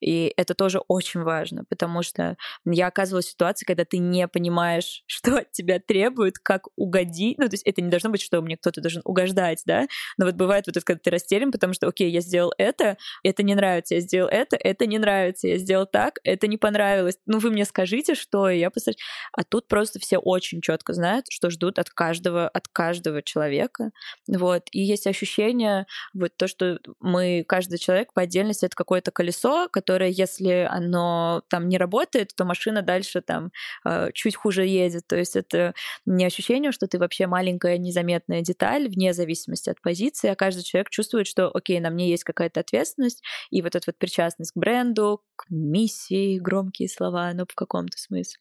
[0.00, 5.02] И это тоже очень важно, потому что я оказывалась в ситуации, когда ты не понимаешь,
[5.06, 7.38] что от тебя требуют, как угодить.
[7.38, 9.86] Ну, то есть это не должно быть, что мне кто-то должен угождать, да,
[10.18, 13.42] но вот бывает вот это, когда ты растерян, потому что, окей, я сделал это, это
[13.42, 17.16] не нравится, я сделал это, это не нравится, я сделал так, это не понравилось.
[17.26, 18.98] Ну, вы мне скажите, что, и я постараюсь.
[19.32, 23.90] А тут просто все очень четко знают, что ждут от каждого, от каждого человека.
[24.28, 24.64] Вот.
[24.72, 30.10] И есть ощущение, вот то, что мы, каждый человек по отдельности это какое-то колесо, которое,
[30.10, 33.50] если оно там не работает, то машина дальше там
[33.86, 35.06] э, чуть хуже едет.
[35.06, 35.72] То есть это
[36.04, 40.90] не ощущение, что ты вообще маленькая незаметная деталь, вне зависимости от позиции, а каждый человек
[40.90, 45.22] чувствует, что, окей, на мне есть какая-то ответственность, и вот эта вот причастность к бренду,
[45.36, 48.38] к миссии, громкие слова, но в каком-то смысле.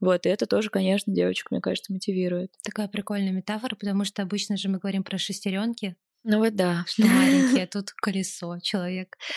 [0.00, 2.50] Вот, и это тоже, конечно, девочек, мне кажется, мотивирует.
[2.64, 6.84] Такая прикольная метафора, потому что обычно же мы говорим про шестеренки, ну вот да.
[6.86, 9.16] Что маленький, а тут колесо, человек.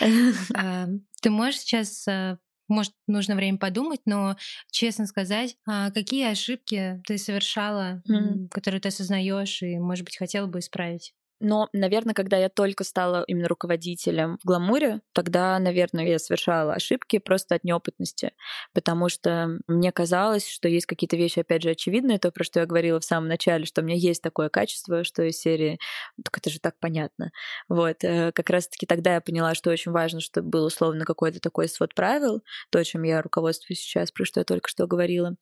[1.22, 2.36] Ты можешь сейчас э,
[2.68, 4.36] может, нужно время подумать, но
[4.70, 8.02] честно сказать, а какие ошибки ты совершала,
[8.50, 11.14] которые ты осознаешь и, может быть, хотела бы исправить?
[11.40, 17.18] Но, наверное, когда я только стала именно руководителем в гламуре, тогда, наверное, я совершала ошибки
[17.18, 18.32] просто от неопытности,
[18.72, 22.66] потому что мне казалось, что есть какие-то вещи, опять же, очевидные, то, про что я
[22.66, 25.78] говорила в самом начале, что у меня есть такое качество, что из серии,
[26.24, 27.30] так это же так понятно.
[27.68, 31.68] Вот, э, как раз-таки тогда я поняла, что очень важно, чтобы был условно какой-то такой
[31.68, 35.34] свод правил, то, чем я руководствуюсь сейчас, про что я только что говорила.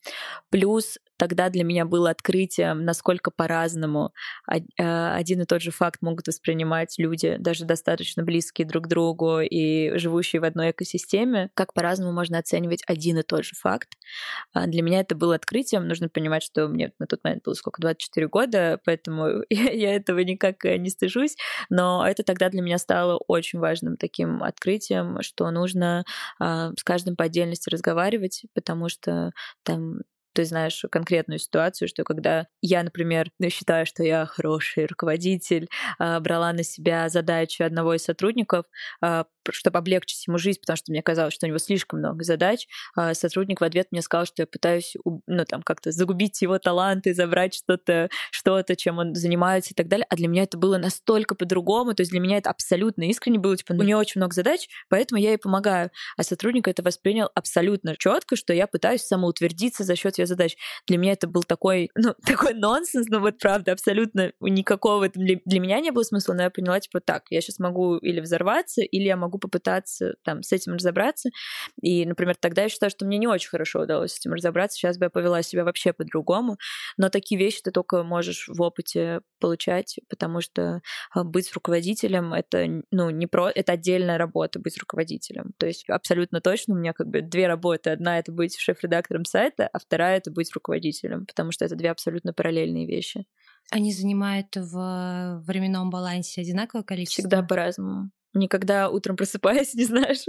[0.50, 4.12] Плюс тогда для меня было открытием, насколько по-разному
[4.50, 9.40] э, один и тот же факт могут воспринимать люди, даже достаточно близкие друг к другу
[9.40, 13.94] и живущие в одной экосистеме, как по-разному можно оценивать один и тот же факт.
[14.52, 15.88] А для меня это было открытием.
[15.88, 20.64] Нужно понимать, что мне на тот момент было сколько, 24 года, поэтому я этого никак
[20.64, 21.36] не стыжусь.
[21.70, 26.04] Но это тогда для меня стало очень важным таким открытием, что нужно
[26.38, 29.32] а, с каждым по отдельности разговаривать, потому что
[29.64, 30.00] там
[30.32, 35.68] ты знаешь конкретную ситуацию, что когда я, например, ну, считаю, что я хороший руководитель,
[35.98, 38.66] а, брала на себя задачу одного из сотрудников,
[39.00, 42.66] а, чтобы облегчить ему жизнь, потому что мне казалось, что у него слишком много задач,
[42.94, 44.94] а, сотрудник в ответ мне сказал, что я пытаюсь,
[45.26, 50.06] ну, там, как-то загубить его таланты, забрать что-то, что-то, чем он занимается и так далее.
[50.08, 53.56] А для меня это было настолько по-другому, то есть для меня это абсолютно искренне было,
[53.56, 55.90] типа, у нее очень много задач, поэтому я ей помогаю.
[56.16, 60.56] А сотрудник это воспринял абсолютно четко, что я пытаюсь самоутвердиться за счет ее задач.
[60.86, 65.60] Для меня это был такой, ну, такой нонсенс, ну вот правда, абсолютно никакого для, для
[65.60, 69.04] меня не было смысла, но я поняла, типа, так, я сейчас могу или взорваться, или
[69.04, 71.30] я могу попытаться там с этим разобраться.
[71.80, 74.98] И, например, тогда я считаю, что мне не очень хорошо удалось с этим разобраться, сейчас
[74.98, 76.56] бы я повела себя вообще по-другому,
[76.96, 80.80] но такие вещи ты только можешь в опыте получать, потому что
[81.12, 83.50] а, быть руководителем— это, ну, не про...
[83.50, 85.52] это отдельная работа, быть руководителем.
[85.58, 87.90] То есть абсолютно точно у меня как бы две работы.
[87.90, 92.32] Одна— это быть шеф-редактором сайта, а вторая— это быть руководителем, потому что это две абсолютно
[92.32, 93.26] параллельные вещи.
[93.70, 97.22] Они занимают в временном балансе одинаковое количество?
[97.22, 98.10] Всегда по-разному.
[98.34, 100.24] Никогда утром просыпаясь, не знаешь,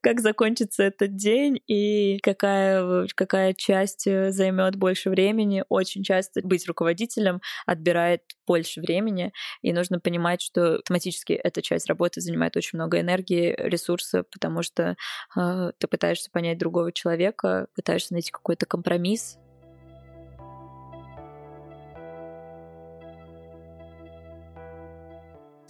[0.00, 5.64] как закончится этот день и какая, какая часть э, займет больше времени.
[5.68, 12.20] Очень часто быть руководителем отбирает больше времени, и нужно понимать, что автоматически эта часть работы
[12.20, 14.96] занимает очень много энергии, ресурса, потому что
[15.36, 19.38] э, ты пытаешься понять другого человека, пытаешься найти какой-то компромисс,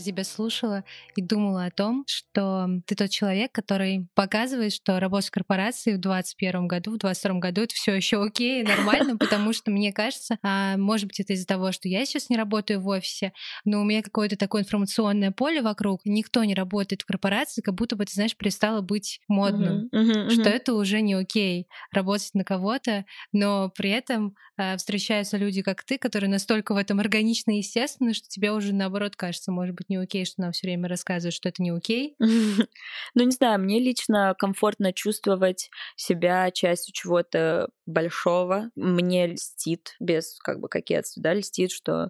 [0.03, 0.85] тебя слушала
[1.17, 6.01] и думала о том, что ты тот человек, который показывает, что работа в корпорации в
[6.01, 10.77] 2021 году, в 2022 году это все еще окей, нормально, потому что мне кажется, а,
[10.77, 13.33] может быть, это из-за того, что я сейчас не работаю в офисе,
[13.65, 17.97] но у меня какое-то такое информационное поле вокруг, никто не работает в корпорации, как будто
[17.97, 20.31] бы, ты знаешь, перестало быть модным, uh-huh, uh-huh, uh-huh.
[20.31, 25.83] что это уже не окей работать на кого-то, но при этом а, встречаются люди, как
[25.83, 29.89] ты, которые настолько в этом органичны и естественны, что тебе уже наоборот кажется, может быть,
[29.93, 32.17] не окей, что нам все время рассказывают, что это не окей?
[33.15, 38.71] Ну, не знаю, мне лично комфортно чувствовать себя частью чего-то большого.
[38.75, 42.09] Мне льстит, без как бы кокетства, да, льстит, что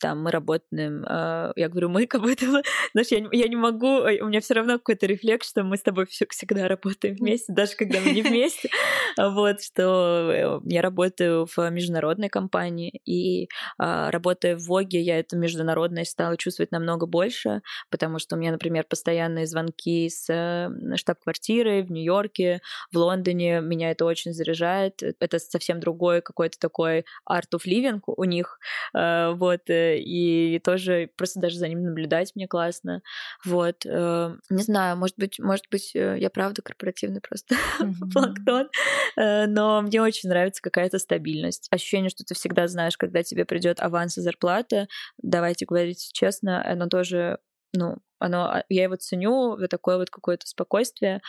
[0.00, 3.98] там мы работаем, э, я говорю, мы как будто бы, знаешь, я, я не могу,
[3.98, 8.00] у меня все равно какой-то рефлекс, что мы с тобой всегда работаем вместе, даже когда
[8.00, 8.68] мы не вместе,
[9.18, 15.36] вот, что э, я работаю в международной компании, и а, работая в Воге, я эту
[15.36, 20.96] международность стала чувствовать намного намного больше, потому что у меня, например, постоянные звонки с э,
[20.96, 22.60] штаб-квартиры в Нью-Йорке,
[22.92, 23.60] в Лондоне.
[23.60, 25.02] Меня это очень заряжает.
[25.02, 28.58] Это совсем другой какой-то такой art of living у них.
[28.94, 29.68] Э, вот.
[29.68, 33.02] Э, и тоже просто даже за ним наблюдать мне классно.
[33.44, 33.84] Вот.
[33.84, 37.56] Не знаю, может быть, может быть, я правда корпоративный просто
[38.12, 38.68] планктон,
[39.16, 41.68] но мне очень нравится какая-то стабильность.
[41.70, 44.88] Ощущение, что ты всегда знаешь, когда тебе придет аванс и зарплата.
[45.18, 47.38] Давайте говорить честно, оно тоже
[47.72, 51.20] ну, оно, а, я его ценю, вот такое вот какое-то спокойствие.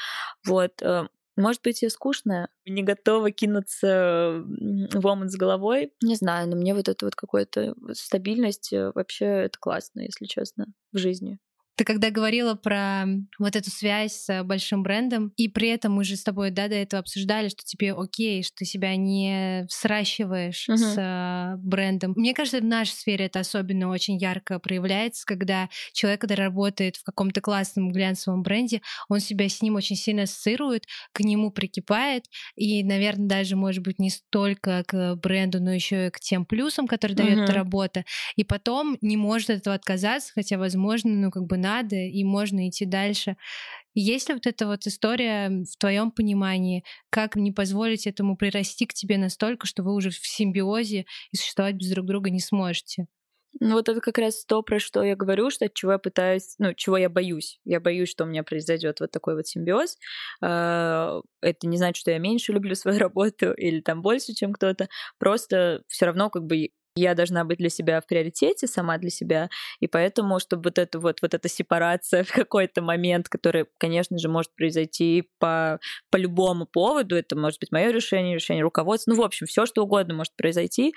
[0.45, 5.93] Вот, э, может быть, я скучная, не готова кинуться в омут с головой.
[6.01, 10.67] Не знаю, но мне вот эта вот какая-то стабильность э, вообще это классно, если честно,
[10.91, 11.39] в жизни.
[11.77, 13.05] Ты когда говорила про
[13.37, 16.73] вот эту связь с большим брендом, и при этом мы же с тобой да, до
[16.73, 20.75] этого обсуждали, что тебе окей, что ты себя не сращиваешь uh-huh.
[20.75, 22.13] с а, брендом.
[22.15, 27.03] Мне кажется, в нашей сфере это особенно очень ярко проявляется, когда человек, который работает в
[27.03, 32.25] каком-то классном глянцевом бренде, он себя с ним очень сильно ассоциирует, к нему прикипает,
[32.55, 36.87] и, наверное, даже, может быть, не столько к бренду, но еще и к тем плюсам,
[36.87, 38.03] которые дает эта работа,
[38.35, 42.69] и потом не может от этого отказаться, хотя, возможно, ну, как бы надо, и можно
[42.69, 43.35] идти дальше.
[43.95, 48.93] Есть ли вот эта вот история в твоем понимании, как не позволить этому прирасти к
[48.93, 53.07] тебе настолько, что вы уже в симбиозе и существовать без друг друга не сможете?
[53.59, 56.55] Ну вот это как раз то, про что я говорю, что от чего я пытаюсь,
[56.59, 57.59] ну, чего я боюсь.
[57.65, 59.97] Я боюсь, что у меня произойдет вот такой вот симбиоз.
[60.41, 64.89] А, это не значит, что я меньше люблю свою работу или там больше, чем кто-то.
[65.17, 66.69] Просто все равно как бы
[66.99, 70.99] я должна быть для себя в приоритете, сама для себя, и поэтому, чтобы вот эта
[70.99, 75.79] вот, вот эта сепарация в какой-то момент, который, конечно же, может произойти по,
[76.09, 79.83] по любому поводу, это может быть мое решение, решение руководства, ну, в общем, все что
[79.83, 80.93] угодно может произойти,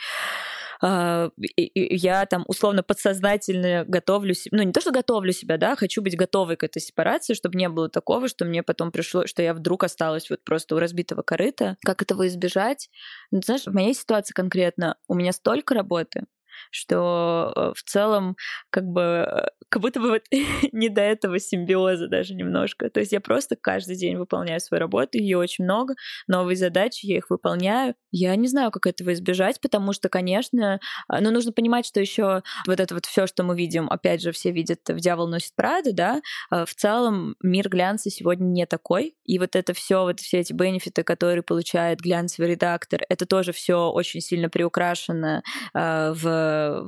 [0.83, 6.57] я там условно подсознательно готовлю, ну не то, что готовлю себя, да, хочу быть готовой
[6.57, 10.31] к этой сепарации, чтобы не было такого, что мне потом пришло, что я вдруг осталась
[10.31, 11.77] вот просто у разбитого корыта.
[11.85, 12.89] Как этого избежать?
[13.31, 16.25] Ну, знаешь, в моей ситуации конкретно у меня столько работы,
[16.71, 18.37] что э, в целом
[18.71, 20.23] как бы э, как будто бы вот
[20.73, 22.91] не до этого симбиоза даже немножко.
[22.91, 25.95] То есть я просто каждый день выполняю свою работу, ее очень много,
[26.27, 27.95] новые задачи, я их выполняю.
[28.11, 32.43] Я не знаю, как этого избежать, потому что, конечно, а, ну, нужно понимать, что еще
[32.67, 35.93] вот это вот все, что мы видим, опять же, все видят в «Дьявол носит Прада»,
[35.93, 36.21] да,
[36.51, 41.05] в целом мир глянца сегодня не такой, и вот это все, вот все эти бенефиты,
[41.05, 45.43] которые получает глянцевый редактор, это тоже все очень сильно приукрашено
[45.75, 46.27] э, в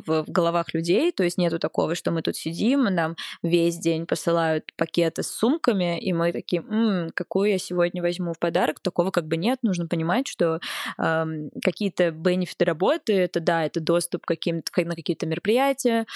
[0.07, 4.73] в, головах людей, то есть нету такого, что мы тут сидим, нам весь день посылают
[4.77, 9.27] пакеты с сумками, и мы такие, м-м, какую я сегодня возьму в подарок, такого как
[9.27, 10.61] бы нет, нужно понимать, что
[10.99, 11.25] э,
[11.65, 16.07] какие-то бенефиты работы, это да, это доступ к каким-то, на какие-то мероприятия,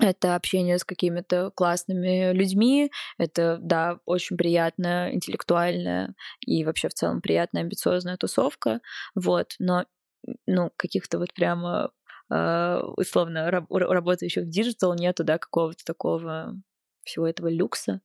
[0.00, 7.20] это общение с какими-то классными людьми, это, да, очень приятная, интеллектуальная и вообще в целом
[7.20, 8.80] приятная, амбициозная тусовка,
[9.14, 9.84] вот, но
[10.46, 11.90] ну, каких-то вот прямо
[12.30, 16.54] условно раб- работающих в digital нету, да, какого-то такого
[17.04, 18.00] всего этого люкса,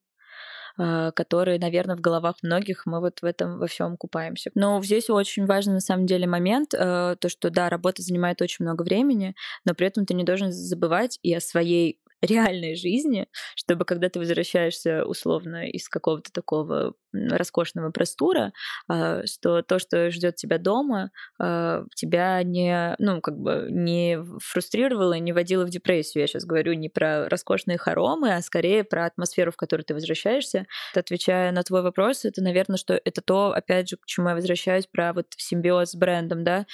[0.80, 4.52] э, который, наверное, в головах многих мы вот в этом во всем купаемся.
[4.56, 8.66] Но здесь очень важный на самом деле момент, э, то, что да, работа занимает очень
[8.66, 13.86] много времени, но при этом ты не должен забывать и о своей реальной жизни, чтобы
[13.86, 18.54] когда ты возвращаешься условно из какого-то такого роскошного простора,
[18.88, 25.14] а, что то, что ждет тебя дома, а, тебя не, ну, как бы не фрустрировало,
[25.14, 26.22] не водило в депрессию.
[26.22, 30.66] Я сейчас говорю не про роскошные хоромы, а скорее про атмосферу, в которую ты возвращаешься.
[30.94, 34.88] Отвечая на твой вопрос, это, наверное, что это то, опять же, к чему я возвращаюсь,
[34.88, 36.66] про вот симбиоз с брендом, да,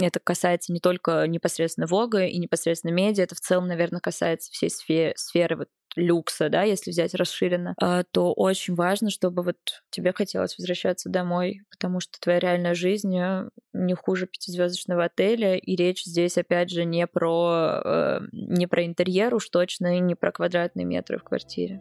[0.00, 4.70] это касается не только непосредственно Вога и непосредственно медиа, это в целом, наверное, касается всей
[4.70, 9.56] сферы, сферы вот люкса, да, если взять расширенно, а, то очень важно, чтобы вот
[9.90, 15.76] тебе хотелось возвращаться домой, потому что твоя реальная жизнь э, не хуже пятизвездочного отеля, и
[15.76, 20.32] речь здесь, опять же, не про, э, не про интерьер уж точно, и не про
[20.32, 21.80] квадратные метры в квартире.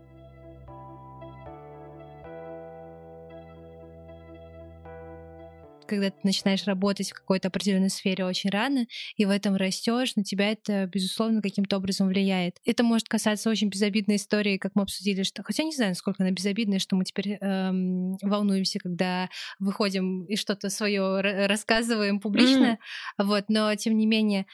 [5.93, 8.85] Когда ты начинаешь работать в какой-то определенной сфере очень рано,
[9.15, 12.57] и в этом растешь, на тебя это, безусловно, каким-то образом влияет.
[12.65, 16.31] Это может касаться очень безобидной истории, как мы обсудили, что хотя не знаю, насколько она
[16.31, 19.29] безобидная, что мы теперь эм, волнуемся, когда
[19.59, 22.77] выходим и что-то свое рассказываем публично,
[23.19, 23.25] mm-hmm.
[23.25, 24.45] вот, но тем не менее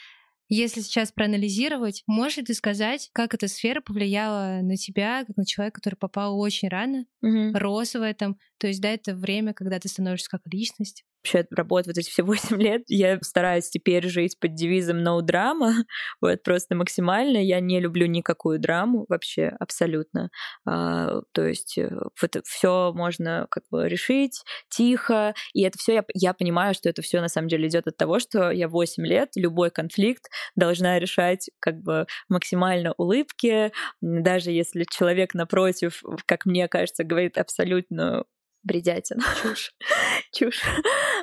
[0.50, 5.46] если сейчас проанализировать, можешь ли ты сказать, как эта сфера повлияла на тебя, как на
[5.46, 7.52] человека, который попал очень рано, угу.
[7.54, 8.40] рос в этом?
[8.58, 11.06] То есть, да, это время, когда ты становишься как личность.
[11.24, 15.74] Вообще работать вот эти все 8 лет, я стараюсь теперь жить под девизом no drama,
[16.22, 17.38] вот просто максимально.
[17.38, 20.30] Я не люблю никакую драму вообще абсолютно.
[20.65, 21.89] А, то есть э,
[22.22, 27.01] вот все можно как бы решить тихо, и это все я, я понимаю, что это
[27.01, 31.49] все на самом деле идет от того, что я 8 лет любой конфликт должна решать
[31.59, 38.24] как бы максимально улыбки, даже если человек напротив, как мне кажется, говорит абсолютно
[38.63, 39.24] бредятина.
[39.41, 39.74] Чушь.
[40.34, 40.61] Чушь.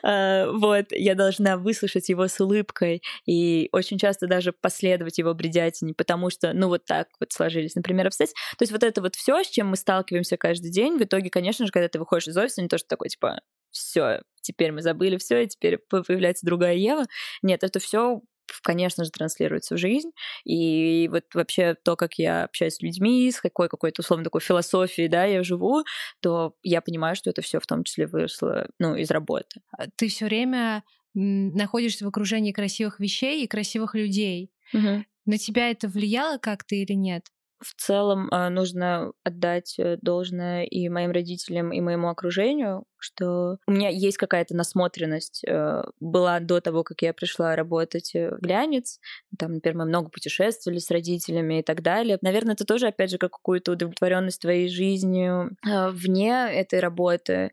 [0.03, 5.95] А, вот, я должна выслушать его с улыбкой и очень часто даже последовать его бредятине,
[5.95, 8.41] потому что, ну, вот так вот сложились, например, обстоятельства.
[8.59, 11.67] То есть вот это вот все, с чем мы сталкиваемся каждый день, в итоге, конечно
[11.67, 13.41] же, когда ты выходишь из офиса, не то, что такое, типа,
[13.71, 17.05] все, теперь мы забыли все, и теперь появляется другая Ева.
[17.43, 18.23] Нет, это все
[18.63, 20.11] конечно же, транслируется в жизнь.
[20.45, 25.09] И вот вообще то, как я общаюсь с людьми, с какой какой-то условно такой философией,
[25.09, 25.85] да, я живу,
[26.21, 29.61] то я понимаю, что это все в том числе выросло, ну, из работы.
[29.77, 30.83] А ты все время
[31.15, 34.51] находишься в окружении красивых вещей и красивых людей.
[34.75, 35.05] Угу.
[35.27, 37.25] На тебя это влияло как-то или нет?
[37.59, 43.73] В целом а, нужно отдать э, должное и моим родителям, и моему окружению, что у
[43.73, 45.43] меня есть какая-то насмотренность.
[45.47, 49.01] Э, была до того, как я пришла работать э, в глянец.
[49.39, 52.19] Там, например, мы много путешествовали с родителями и так далее.
[52.23, 57.51] Наверное, это тоже, опять же, как какую-то удовлетворенность твоей жизнью вне этой работы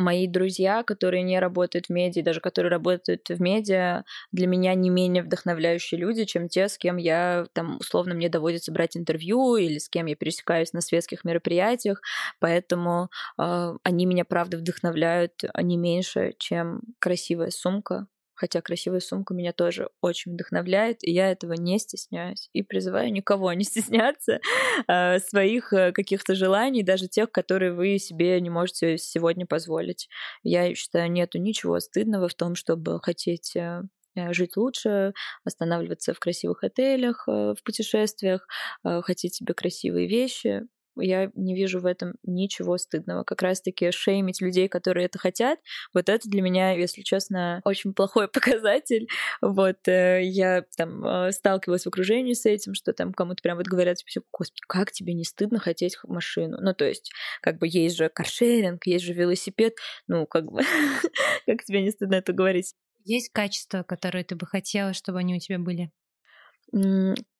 [0.00, 4.90] мои друзья, которые не работают в медиа, даже которые работают в медиа, для меня не
[4.90, 9.78] менее вдохновляющие люди, чем те, с кем я там условно мне доводится брать интервью или
[9.78, 12.00] с кем я пересекаюсь на светских мероприятиях.
[12.40, 18.06] Поэтому э, они меня правда вдохновляют а не меньше, чем красивая сумка,
[18.40, 22.48] хотя красивая сумка меня тоже очень вдохновляет, и я этого не стесняюсь.
[22.54, 24.40] И призываю никого не стесняться
[24.88, 30.08] э, своих э, каких-то желаний, даже тех, которые вы себе не можете сегодня позволить.
[30.42, 33.82] Я считаю, нету ничего стыдного в том, чтобы хотеть э,
[34.30, 35.12] жить лучше,
[35.44, 38.46] останавливаться в красивых отелях, в путешествиях,
[38.82, 40.62] хотеть себе красивые вещи
[41.00, 43.24] я не вижу в этом ничего стыдного.
[43.24, 45.58] Как раз-таки шеймить людей, которые это хотят,
[45.94, 49.08] вот это для меня, если честно, очень плохой показатель.
[49.40, 53.66] Вот э, я там э, сталкивалась в окружении с этим, что там кому-то прям вот
[53.66, 56.58] говорят, типа, господи, как тебе не стыдно хотеть машину?
[56.60, 57.10] Ну, то есть,
[57.42, 59.74] как бы есть же каршеринг, есть же велосипед,
[60.06, 60.60] ну, как бы,
[61.46, 62.74] как тебе не стыдно это говорить?
[63.04, 65.90] Есть качества, которые ты бы хотела, чтобы они у тебя были?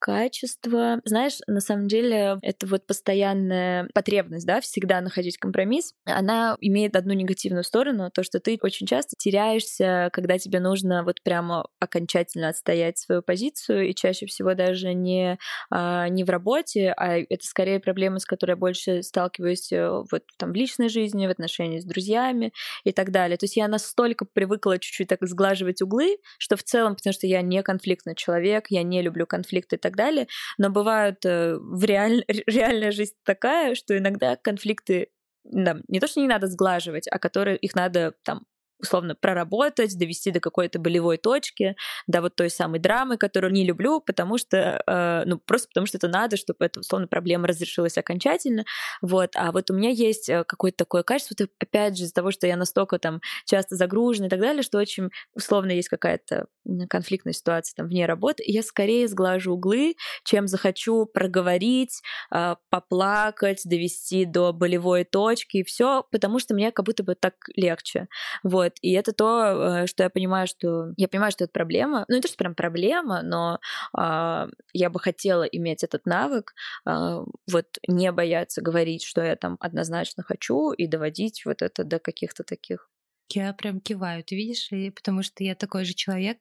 [0.01, 1.01] Качество.
[1.05, 5.93] Знаешь, на самом деле это вот постоянная потребность, да, всегда находить компромисс.
[6.07, 11.23] Она имеет одну негативную сторону, то, что ты очень часто теряешься, когда тебе нужно вот
[11.23, 15.39] прямо окончательно отстоять свою позицию, и чаще всего даже не,
[15.71, 20.23] а, не в работе, а это скорее проблема, с которой я больше сталкиваюсь э, вот
[20.39, 22.53] там в личной жизни, в отношении с друзьями
[22.85, 23.37] и так далее.
[23.37, 27.43] То есть я настолько привыкла чуть-чуть так сглаживать углы, что в целом, потому что я
[27.43, 30.27] не конфликтный человек, я не люблю конфликты и так далее.
[30.59, 32.25] Но бывают э, в реаль...
[32.47, 35.09] реальная жизнь такая, что иногда конфликты
[35.45, 38.45] да, не то, что не надо сглаживать, а которые их надо там
[38.83, 41.77] условно проработать, довести до какой-то болевой точки,
[42.07, 45.99] до вот той самой драмы, которую не люблю, потому что, э, ну, просто потому что
[45.99, 48.65] это надо, чтобы эта, условно, проблема разрешилась окончательно,
[49.03, 52.31] вот, а вот у меня есть э, какое-то такое качество, это, опять же, из-за того,
[52.31, 56.47] что я настолько там часто загружена и так далее, что очень, условно, есть какая-то
[56.89, 62.01] конфликтная ситуация там вне работы, я скорее сглажу углы, чем захочу проговорить,
[62.35, 67.35] э, поплакать, довести до болевой точки и все, потому что мне как будто бы так
[67.57, 68.09] легче,
[68.43, 68.79] вот, вот.
[68.83, 70.93] И это то, э, что я понимаю, что...
[70.97, 72.05] Я понимаю, что это проблема.
[72.09, 73.61] Ну, не то, что прям проблема, но
[73.99, 76.55] э, я бы хотела иметь этот навык,
[76.87, 81.99] э, вот не бояться говорить, что я там однозначно хочу, и доводить вот это до
[81.99, 82.89] каких-то таких
[83.35, 86.39] я прям киваю, ты видишь, и потому что я такой же человек,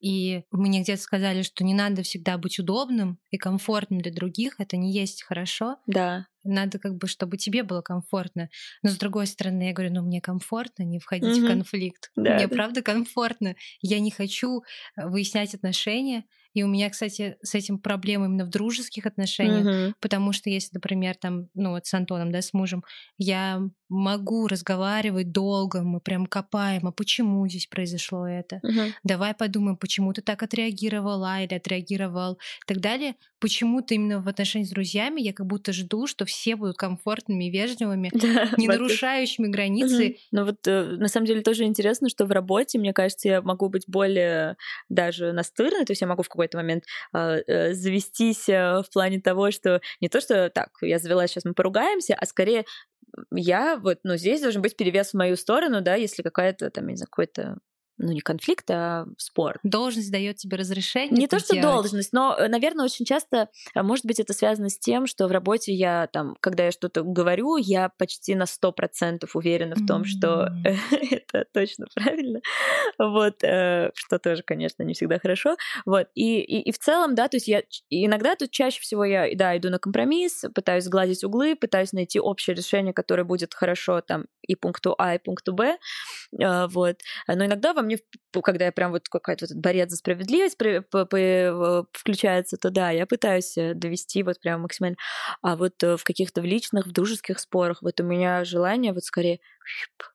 [0.00, 4.76] и мне где-то сказали, что не надо всегда быть удобным и комфортным для других, это
[4.76, 5.76] не есть хорошо.
[5.86, 6.26] Да.
[6.42, 8.50] Надо как бы, чтобы тебе было комфортно.
[8.82, 11.46] Но с другой стороны, я говорю, ну мне комфортно не входить угу.
[11.46, 12.10] в конфликт.
[12.16, 12.54] Да, мне да.
[12.54, 13.54] правда комфортно.
[13.80, 14.62] Я не хочу
[14.96, 16.24] э, выяснять отношения,
[16.54, 19.94] и у меня, кстати, с этим проблема именно в дружеских отношениях, mm-hmm.
[20.00, 22.84] потому что если, например, там, ну вот с Антоном, да, с мужем,
[23.16, 23.62] я
[23.92, 28.60] могу разговаривать долго, мы прям копаем, а почему здесь произошло это?
[28.64, 28.92] Mm-hmm.
[29.04, 33.14] Давай подумаем, почему ты так отреагировала или отреагировал и так далее.
[33.40, 38.10] Почему-то именно в отношении с друзьями я как будто жду, что все будут комфортными, вежливыми,
[38.58, 40.18] не нарушающими границы.
[40.30, 43.68] Но вот э, на самом деле тоже интересно, что в работе, мне кажется, я могу
[43.68, 44.56] быть более
[44.88, 48.90] даже настырной, то есть я могу в какой какой-то момент а, э, завестись э, в
[48.92, 52.64] плане того, что не то, что так, я завела, сейчас мы поругаемся, а скорее
[53.32, 56.96] я вот, ну, здесь должен быть перевес в мою сторону, да, если какая-то там, не
[56.96, 57.58] знаю, какой-то
[58.02, 59.58] ну, не конфликт, а спор.
[59.62, 61.16] Должность дает тебе разрешение?
[61.16, 61.72] Не то, что делать.
[61.72, 65.30] должность, но, э, наверное, очень часто, э, может быть, это связано с тем, что в
[65.30, 70.02] работе я там, когда я что-то говорю, я почти на сто процентов уверена в том,
[70.02, 70.04] mm-hmm.
[70.04, 70.48] что
[71.10, 72.40] это точно правильно.
[72.98, 75.56] Вот, э, что тоже, конечно, не всегда хорошо.
[75.86, 79.28] Вот, и, и, и в целом, да, то есть я иногда тут чаще всего я,
[79.34, 84.26] да, иду на компромисс, пытаюсь сгладить углы, пытаюсь найти общее решение, которое будет хорошо там
[84.42, 85.78] и пункту А, и пункту Б,
[86.32, 86.96] вот.
[87.28, 87.91] Но иногда во мне
[88.32, 90.56] мне, когда я прям вот какой-то вот борец за справедливость
[91.92, 94.96] включается, то да, я пытаюсь э, довести вот прям максимально.
[95.42, 99.04] А вот э, в каких-то в личных, в дружеских спорах, вот у меня желание вот
[99.04, 99.40] скорее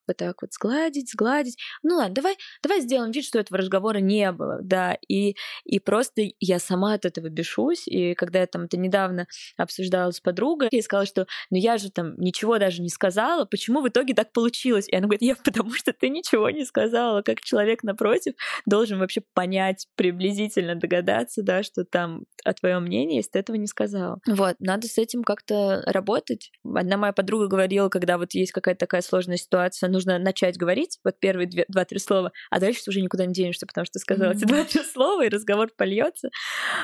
[0.07, 1.57] вот так вот сгладить, сгладить.
[1.83, 5.35] Ну ладно, давай, давай сделаем вид, что этого разговора не было, да, и,
[5.65, 9.27] и просто я сама от этого бешусь, и когда я там это недавно
[9.57, 13.81] обсуждала с подругой, я сказала, что ну я же там ничего даже не сказала, почему
[13.81, 14.87] в итоге так получилось?
[14.87, 18.33] И она говорит, я потому что ты ничего не сказала, как человек напротив
[18.65, 23.67] должен вообще понять, приблизительно догадаться, да, что там о твоем мнении, если ты этого не
[23.67, 24.19] сказала.
[24.27, 26.51] Вот, надо с этим как-то работать.
[26.63, 31.19] Одна моя подруга говорила, когда вот есть какая-то такая сложная ситуация, нужно начать говорить, вот
[31.19, 34.37] первые два-три слова, а дальше ты уже никуда не денешься, потому что ты сказала mm-hmm.
[34.37, 36.29] эти два-три слова, и разговор польется.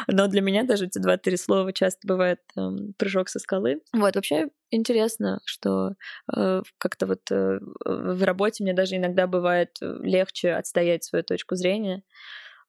[0.08, 3.82] Но для меня даже эти два-три слова часто бывает эм, прыжок со скалы.
[3.93, 5.93] Вот, вообще интересно, что
[6.36, 11.56] э, как-то вот э, в работе мне даже иногда бывает э, легче отстоять свою точку
[11.56, 12.04] зрения.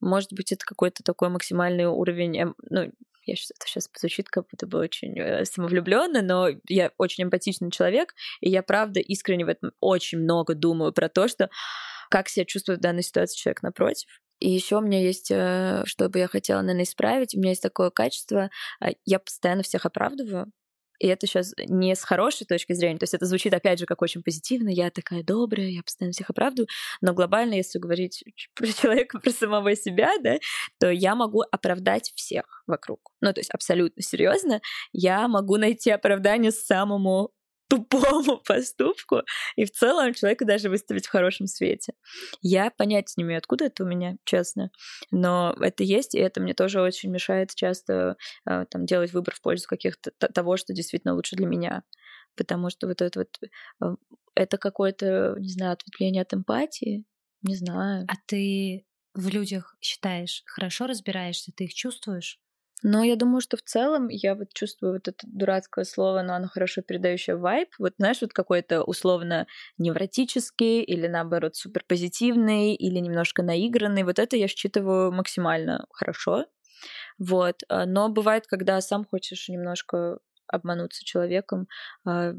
[0.00, 2.92] Может быть, это какой-то такой максимальный уровень, эм, ну,
[3.26, 7.70] я сейчас, это сейчас звучит, как будто бы очень э, самовлюбленно, но я очень эмпатичный
[7.70, 11.50] человек, и я правда искренне в этом очень много думаю про то, что
[12.10, 14.08] как себя чувствует в данной ситуации человек напротив.
[14.40, 17.62] И еще у меня есть, э, что бы я хотела, наверное, исправить, у меня есть
[17.62, 18.50] такое качество,
[18.80, 20.50] э, я постоянно всех оправдываю,
[20.98, 24.02] и это сейчас не с хорошей точки зрения, то есть это звучит, опять же, как
[24.02, 26.68] очень позитивно, я такая добрая, я постоянно всех оправдываю,
[27.00, 28.24] но глобально, если говорить
[28.54, 30.38] про человека, про самого себя, да,
[30.78, 33.10] то я могу оправдать всех вокруг.
[33.20, 34.60] Ну, то есть абсолютно серьезно,
[34.92, 37.32] я могу найти оправдание самому
[37.68, 39.22] тупому поступку
[39.56, 41.94] и в целом человека даже выставить в хорошем свете.
[42.42, 44.70] Я понять не имею, откуда это у меня, честно,
[45.10, 49.40] но это есть, и это мне тоже очень мешает часто э, там, делать выбор в
[49.40, 51.82] пользу каких-то того, что действительно лучше для меня.
[52.36, 53.38] Потому что вот это вот
[53.82, 53.96] э,
[54.34, 57.04] это какое-то, не знаю, ответвление от эмпатии,
[57.42, 58.06] не знаю.
[58.08, 62.40] А ты в людях считаешь, хорошо разбираешься, ты их чувствуешь?
[62.86, 66.48] Но я думаю, что в целом я вот чувствую вот это дурацкое слово, но оно
[66.48, 67.70] хорошо передающее вайб.
[67.78, 69.46] Вот знаешь, вот какой-то условно
[69.78, 74.04] невротический или наоборот суперпозитивный или немножко наигранный.
[74.04, 76.44] Вот это я считываю максимально хорошо.
[77.18, 77.62] Вот.
[77.68, 80.18] А, но бывает, когда сам хочешь немножко
[80.54, 81.68] обмануться человеком.
[82.06, 82.32] А,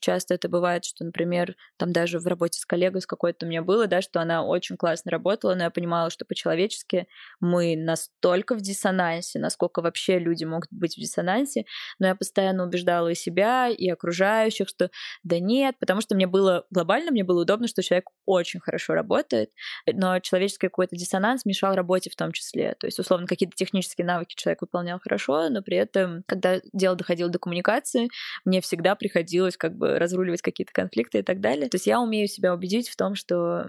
[0.00, 3.62] часто это бывает, что, например, там даже в работе с коллегой с какой-то у меня
[3.62, 7.06] было, да, что она очень классно работала, но я понимала, что по-человечески
[7.40, 11.64] мы настолько в диссонансе, насколько вообще люди могут быть в диссонансе,
[11.98, 14.90] но я постоянно убеждала и себя, и окружающих, что
[15.22, 19.50] да нет, потому что мне было глобально, мне было удобно, что человек очень хорошо работает,
[19.86, 22.74] но человеческий какой-то диссонанс мешал работе в том числе.
[22.78, 27.30] То есть, условно, какие-то технические навыки человек выполнял хорошо, но при этом, когда дело доходило
[27.30, 28.08] до коммуникации,
[28.44, 31.68] мне всегда приходилось как бы разруливать какие-то конфликты и так далее.
[31.68, 33.66] То есть я умею себя убедить в том, что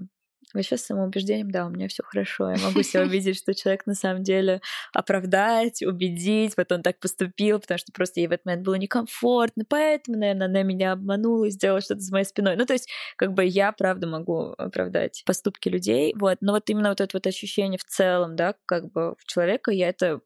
[0.53, 2.51] Вообще с самоубеждением, да, у меня все хорошо.
[2.51, 4.61] Я могу себя убедить, что человек на самом деле
[4.93, 9.65] оправдать, убедить, вот он так поступил, потому что просто ей в этот момент было некомфортно,
[9.67, 12.55] поэтому, наверное, она меня обманула и сделала что-то с моей спиной.
[12.55, 16.37] Ну, то есть, как бы я, правда, могу оправдать поступки людей, вот.
[16.39, 19.89] Но вот именно вот это вот ощущение в целом, да, как бы в человека, я
[19.89, 20.21] это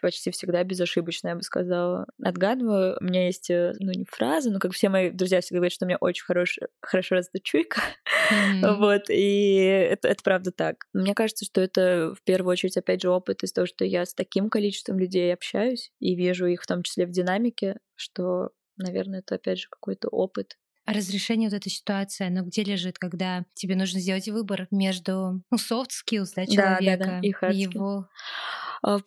[0.00, 2.06] почти всегда безошибочно, я бы сказала.
[2.22, 2.96] Отгадываю.
[3.00, 5.84] У меня есть, э, ну, не фраза, но как все мои друзья всегда говорят, что
[5.84, 7.80] у меня очень хорош, хорошо развита чуйка.
[8.28, 8.76] Mm-hmm.
[8.76, 10.84] вот, и это, это правда так.
[10.92, 14.12] Мне кажется, что это в первую очередь, опять же, опыт из того, что я с
[14.12, 19.36] таким количеством людей общаюсь и вижу их в том числе в динамике, что, наверное, это
[19.36, 20.58] опять же какой-то опыт,
[20.88, 25.56] а разрешение вот этой ситуации, оно где лежит, когда тебе нужно сделать выбор между ну,
[25.58, 27.50] soft skills да, человека да, да, да.
[27.50, 28.08] и его
[28.82, 28.98] а,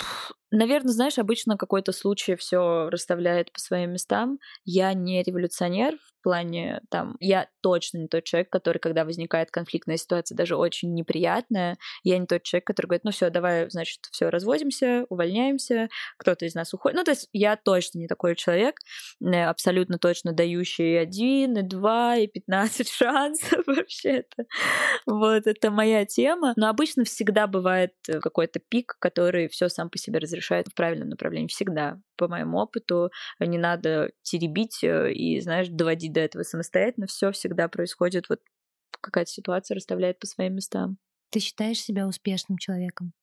[0.51, 4.39] Наверное, знаешь, обычно какой-то случай все расставляет по своим местам.
[4.65, 9.97] Я не революционер в плане, там, я точно не тот человек, который, когда возникает конфликтная
[9.97, 14.29] ситуация, даже очень неприятная, я не тот человек, который говорит, ну все, давай, значит, все
[14.29, 16.97] разводимся, увольняемся, кто-то из нас уходит.
[16.97, 18.75] Ну, то есть я точно не такой человек,
[19.19, 24.45] э, абсолютно точно дающий один, и два, и пятнадцать шансов вообще это.
[25.05, 26.53] Вот, это моя тема.
[26.55, 30.75] Но обычно всегда бывает э, какой-то пик, который все сам по себе разрешает решает в
[30.75, 31.47] правильном направлении.
[31.47, 31.99] Всегда.
[32.17, 37.31] По моему опыту не надо теребить э, и, знаешь, доводить доходить до этого самостоятельно, все
[37.31, 38.41] всегда происходит, вот
[39.01, 40.97] какая-то ситуация расставляет по своим местам.
[41.31, 43.13] Ты считаешь себя успешным человеком?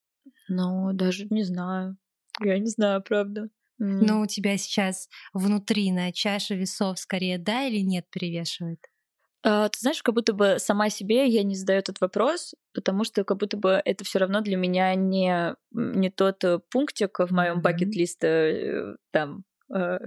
[0.48, 1.96] Ну, даже не знаю.
[2.40, 3.48] Я не знаю, правда.
[3.78, 8.80] Но у тебя сейчас внутри на чаше весов скорее да или нет перевешивает?
[9.44, 13.22] А, ты знаешь, как будто бы сама себе я не задаю этот вопрос, потому что
[13.22, 17.62] как будто бы это все равно для меня не, не тот э, пунктик в моем
[17.62, 19.44] бакет-листе э, там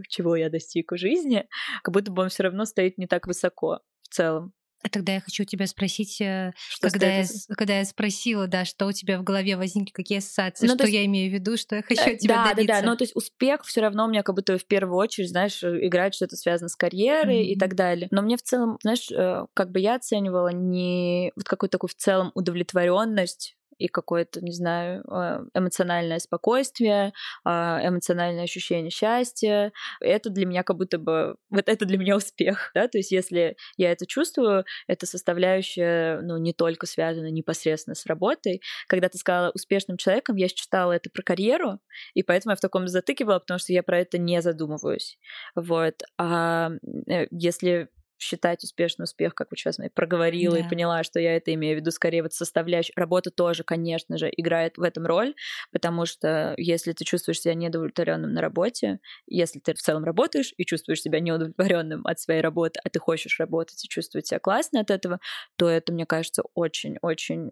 [0.07, 1.47] чего я достиг в жизни,
[1.84, 4.53] как будто бы он все равно стоит не так высоко в целом.
[4.84, 8.88] А тогда я хочу тебя спросить, э, что когда, я, когда я спросила, да, что
[8.88, 10.95] у тебя в голове возникли, какие ассоциации, ну, что есть...
[10.95, 12.68] я имею в виду, что я хочу от тебя да, добиться.
[12.68, 15.30] Да, да, ну то есть успех все равно у меня как будто в первую очередь,
[15.30, 17.53] знаешь, э, играет что-то связано с карьерой mm-hmm.
[17.53, 18.07] и так далее.
[18.12, 21.95] Но мне в целом, знаешь, э, как бы я оценивала не вот какую-то такую в
[21.95, 27.14] целом удовлетворенность и какое-то, не знаю, а, эмоциональное спокойствие,
[27.44, 29.72] а, эмоциональное ощущение счастья.
[30.00, 31.36] Это для меня как будто бы...
[31.50, 32.88] Вот это для меня успех, да?
[32.88, 38.62] То есть если я это чувствую, это составляющая, ну, не только связана непосредственно с работой.
[38.88, 41.80] Когда ты сказала успешным человеком, я читала это про карьеру,
[42.14, 45.18] и поэтому я в таком затыке была, потому что я про это не задумываюсь.
[45.56, 45.96] Вот.
[46.18, 46.72] А
[47.08, 47.90] э, если
[48.22, 50.64] считать успешный успех, как вот сейчас я проговорила да.
[50.64, 52.94] и поняла, что я это имею в виду, скорее вот составляющая.
[52.96, 55.34] Работа тоже, конечно же, играет в этом роль,
[55.72, 60.66] потому что если ты чувствуешь себя неудовлетворенным на работе, если ты в целом работаешь и
[60.66, 64.92] чувствуешь себя неудовлетворенным от своей работы, а ты хочешь работать и чувствовать себя классно от
[64.92, 65.20] этого,
[65.58, 67.50] то это, мне кажется, очень-очень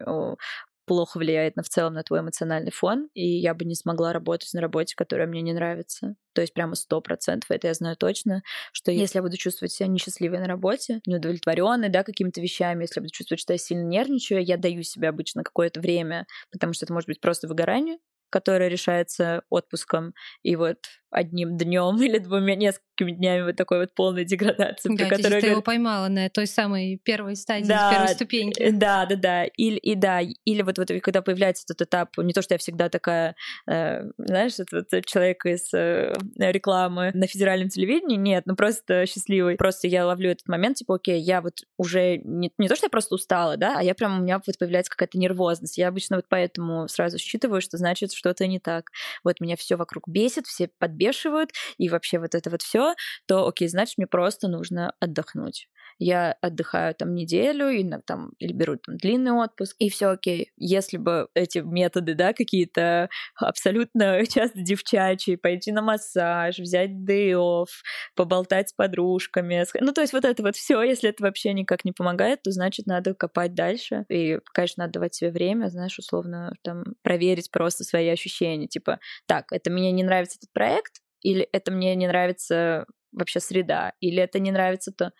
[0.90, 4.52] плохо влияет на в целом на твой эмоциональный фон, и я бы не смогла работать
[4.54, 6.16] на работе, которая мне не нравится.
[6.32, 9.86] То есть прямо сто процентов, это я знаю точно, что если я буду чувствовать себя
[9.86, 14.44] несчастливой на работе, неудовлетворенной, да, какими-то вещами, если я буду чувствовать, что я сильно нервничаю,
[14.44, 17.98] я даю себе обычно какое-то время, потому что это может быть просто выгорание,
[18.30, 20.14] которое решается отпуском.
[20.42, 20.78] И вот
[21.10, 24.94] одним днем или двумя несколькими днями вот такой вот полной деградации.
[24.96, 25.50] Да, которой ты говорю...
[25.50, 28.60] его поймала на той самой первой стадии, да, первой ступеньки.
[28.60, 29.44] Э, да, да, да.
[29.44, 32.88] Или, и да, или вот, вот когда появляется этот этап, не то, что я всегда
[32.88, 33.34] такая,
[33.68, 39.56] э, знаешь, этот человек из э, рекламы на федеральном телевидении, нет, ну просто счастливый.
[39.56, 42.90] Просто я ловлю этот момент, типа, окей, я вот уже не, не то, что я
[42.90, 45.78] просто устала, да, а я прям, у меня вот появляется какая-то нервозность.
[45.78, 48.90] Я обычно вот поэтому сразу считываю, что значит что-то не так.
[49.24, 52.94] Вот меня все вокруг бесит, все под подбешивают, и вообще вот это вот все,
[53.26, 55.68] то окей, значит, мне просто нужно отдохнуть.
[56.00, 60.50] Я отдыхаю там неделю, и там, или беру там длинный отпуск, и все окей.
[60.56, 67.68] Если бы эти методы, да, какие-то абсолютно часто девчачьи, пойти на массаж, взять off,
[68.16, 71.92] поболтать с подружками, ну, то есть вот это вот все, если это вообще никак не
[71.92, 74.06] помогает, то значит, надо копать дальше.
[74.08, 78.66] И, конечно, надо давать себе время, знаешь, условно, там, проверить просто свои ощущения.
[78.68, 83.92] Типа, так, это мне не нравится этот проект, или это мне не нравится вообще среда,
[84.00, 85.12] или это не нравится то.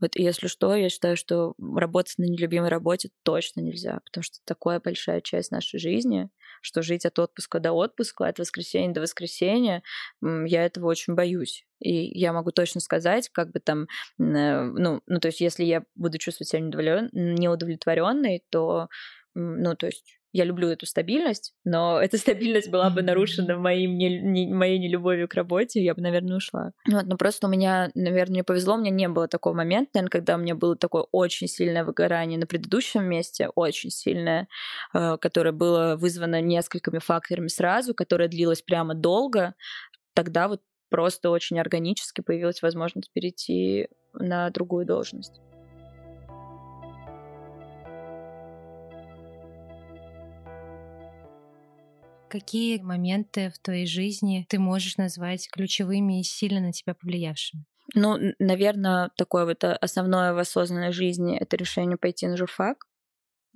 [0.00, 4.80] Вот если что, я считаю, что работать на нелюбимой работе точно нельзя, потому что такая
[4.80, 6.28] большая часть нашей жизни,
[6.60, 9.82] что жить от отпуска до отпуска, от воскресенья до воскресенья,
[10.22, 11.66] я этого очень боюсь.
[11.78, 13.82] И я могу точно сказать, как бы там,
[14.18, 16.60] э, ну, ну то есть если я буду чувствовать себя
[17.12, 18.88] неудовлетворенной, то,
[19.34, 24.20] ну, то есть я люблю эту стабильность, но эта стабильность была бы нарушена моим не,
[24.20, 26.72] не, моей нелюбовью к работе, я бы, наверное, ушла.
[26.90, 30.10] Вот, но просто у меня, наверное, мне повезло, у меня не было такого момента, наверное,
[30.10, 34.48] когда у меня было такое очень сильное выгорание на предыдущем месте, очень сильное,
[34.92, 39.54] э, которое было вызвано несколькими факторами сразу, которое длилось прямо долго.
[40.14, 40.60] Тогда вот
[40.90, 45.40] просто очень органически появилась возможность перейти на другую должность.
[52.36, 57.64] Какие моменты в твоей жизни ты можешь назвать ключевыми и сильно на тебя повлиявшими?
[57.94, 62.84] Ну, наверное, такое вот э, основное в осознанной жизни— это решение пойти на журфак.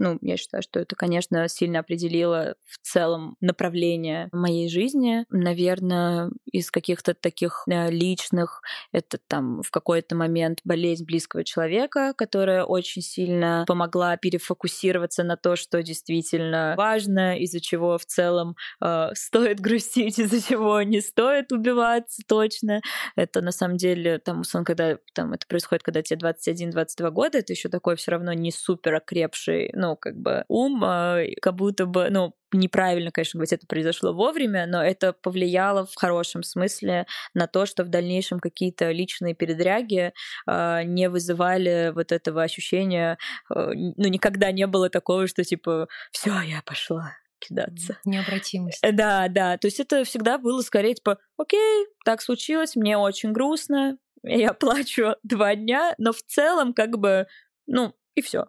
[0.00, 5.26] Ну, я считаю, что это, конечно, сильно определило в целом направление моей жизни.
[5.28, 12.64] Наверное, из каких-то таких э, личных, это там в какой-то момент болезнь близкого человека, которая
[12.64, 19.60] очень сильно помогла перефокусироваться на то, что действительно важно, из-за чего в целом э, стоит
[19.60, 22.80] грустить, из-за чего не стоит убиваться точно.
[23.16, 27.52] Это на самом деле, там, условно, когда там, это происходит, когда тебе 21-22 года, это
[27.52, 31.86] еще такой все равно не супер окрепший, ну, ну, как бы ум, а, как будто
[31.86, 37.46] бы, ну, неправильно, конечно, говорить, это произошло вовремя, но это повлияло в хорошем смысле на
[37.46, 40.12] то, что в дальнейшем какие-то личные передряги
[40.46, 43.18] э, не вызывали вот этого ощущения,
[43.54, 47.98] э, ну, никогда не было такого, что типа, все, я пошла кидаться.
[48.04, 48.82] Необратимость.
[48.82, 49.56] Да, да.
[49.56, 55.14] То есть это всегда было скорее типа, окей, так случилось, мне очень грустно, я плачу
[55.22, 57.26] два дня, но в целом как бы,
[57.66, 58.46] ну, и все.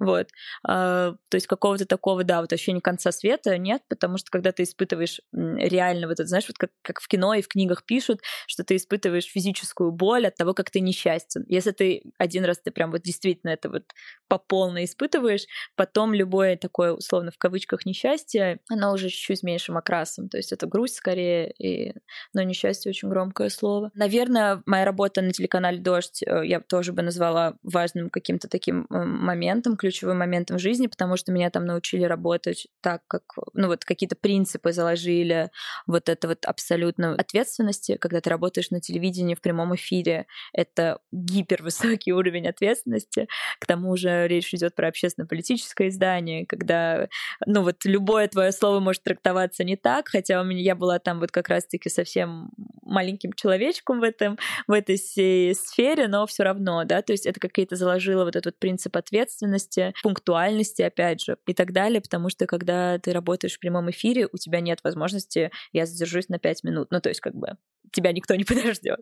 [0.00, 0.28] Вот.
[0.66, 4.62] А, то есть какого-то такого, да, вот ощущения конца света нет, потому что когда ты
[4.62, 8.64] испытываешь реально вот это, знаешь, вот как, как в кино и в книгах пишут, что
[8.64, 11.44] ты испытываешь физическую боль от того, как ты несчастен.
[11.48, 13.84] Если ты один раз ты прям вот действительно это вот
[14.26, 15.44] по полной испытываешь,
[15.76, 20.30] потом любое такое, условно, в кавычках несчастье, оно уже чуть-чуть с меньшим окрасом.
[20.30, 21.92] То есть это грусть скорее, и...
[22.32, 23.90] но несчастье очень громкое слово.
[23.94, 29.76] Наверное, моя работа на телеканале «Дождь» э, я тоже бы назвала важным каким-то таким моментом,
[29.90, 33.22] ключевым моментом в жизни, потому что меня там научили работать так, как,
[33.54, 35.50] ну вот какие-то принципы заложили,
[35.86, 42.12] вот это вот абсолютно ответственности, когда ты работаешь на телевидении в прямом эфире, это гипервысокий
[42.12, 43.26] уровень ответственности,
[43.58, 47.08] к тому же речь идет про общественно-политическое издание, когда,
[47.46, 51.18] ну вот любое твое слово может трактоваться не так, хотя у меня я была там
[51.18, 52.50] вот как раз-таки совсем
[52.82, 57.76] маленьким человечком в этом, в этой сфере, но все равно, да, то есть это какие-то
[57.76, 62.98] заложило вот этот принцип ответственности, точности, пунктуальности, опять же, и так далее, потому что когда
[62.98, 67.00] ты работаешь в прямом эфире, у тебя нет возможности «я задержусь на 5 минут», ну,
[67.00, 67.56] то есть как бы
[67.92, 69.00] тебя никто не подождет.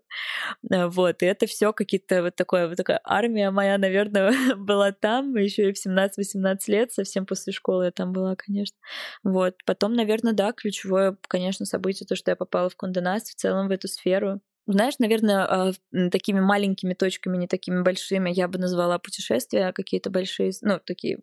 [0.70, 5.36] Э, вот, и это все какие-то вот такое, вот такая армия моя, наверное, была там,
[5.36, 8.76] еще и в 17-18 лет, совсем после школы я там была, конечно.
[9.24, 13.68] Вот, потом, наверное, да, ключевое, конечно, событие, то, что я попала в Конденас в целом
[13.68, 14.40] в эту сферу,
[14.72, 15.72] знаешь, наверное, а,
[16.10, 21.18] такими маленькими точками, не такими большими, я бы назвала путешествия какие-то большие, ну, такие,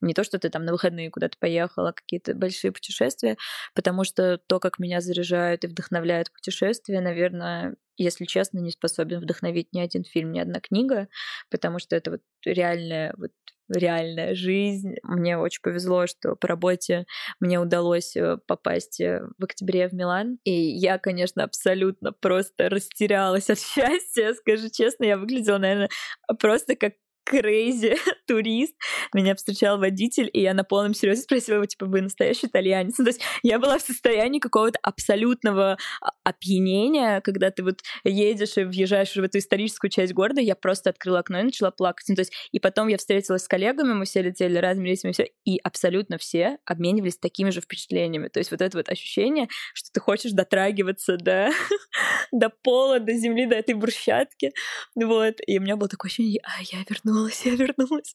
[0.00, 3.36] не то, что ты там на выходные куда-то поехала, а какие-то большие путешествия,
[3.74, 9.72] потому что то, как меня заряжают и вдохновляют путешествия, наверное, если честно, не способен вдохновить
[9.72, 11.08] ни один фильм, ни одна книга,
[11.50, 13.32] потому что это вот реальная вот
[13.68, 14.96] реальная жизнь.
[15.02, 17.06] Мне очень повезло, что по работе
[17.40, 20.38] мне удалось э, попасть э, в октябре в Милан.
[20.44, 24.34] И я, конечно, абсолютно просто растерялась от счастья.
[24.34, 25.90] Скажу честно, я выглядела, наверное,
[26.38, 26.94] просто как
[27.24, 27.96] крейзи
[28.26, 28.74] турист.
[29.14, 32.98] Меня встречал водитель, и я на полном серьезе спросила его, типа, вы настоящий итальянец?
[32.98, 38.56] Ну, то есть я была в состоянии какого-то абсолютного а, опьянения, когда ты вот едешь
[38.56, 42.06] и въезжаешь в эту историческую часть города, я просто открыла окно и начала плакать.
[42.08, 45.30] Ну, то есть, и потом я встретилась с коллегами, мы все летели разными рейсами, все,
[45.44, 48.28] и абсолютно все обменивались такими же впечатлениями.
[48.28, 51.50] То есть вот это вот ощущение, что ты хочешь дотрагиваться до,
[52.32, 54.52] до пола, до земли, до этой брусчатки.
[54.94, 55.36] Вот.
[55.46, 58.14] И у меня было такое ощущение, а, я вернулась вернулась, я вернулась.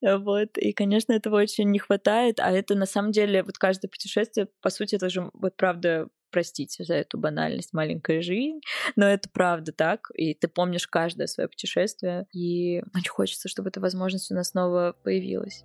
[0.00, 0.56] Вот.
[0.58, 2.40] И, конечно, этого очень не хватает.
[2.40, 6.84] А это на самом деле, вот каждое путешествие, по сути, это же, вот правда, простите
[6.84, 8.60] за эту банальность, маленькая жизнь,
[8.96, 13.80] но это правда так, и ты помнишь каждое свое путешествие, и очень хочется, чтобы эта
[13.80, 15.64] возможность у нас снова появилась.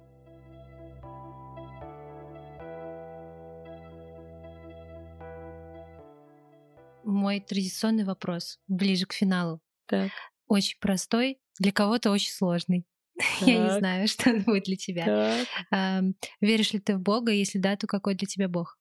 [7.04, 9.60] Мой традиционный вопрос ближе к финалу.
[9.88, 10.12] Так.
[10.48, 12.86] Очень простой, для кого-то очень сложный.
[13.18, 13.28] Так.
[13.48, 15.46] Я не знаю, что он будет для тебя.
[15.72, 16.02] А,
[16.42, 17.32] веришь ли ты в Бога?
[17.32, 18.78] Если да, то какой для тебя Бог?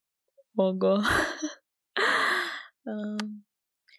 [0.56, 1.02] Ого.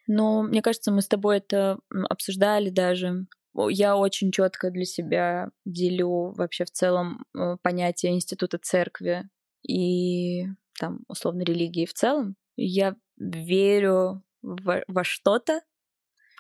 [0.05, 3.26] Ну, мне кажется, мы с тобой это обсуждали даже.
[3.69, 9.30] Я очень четко для себя делю вообще в целом э, понятие института церкви
[9.65, 10.45] и
[10.78, 12.36] там условно религии в целом.
[12.57, 15.61] Я верю во, во что-то,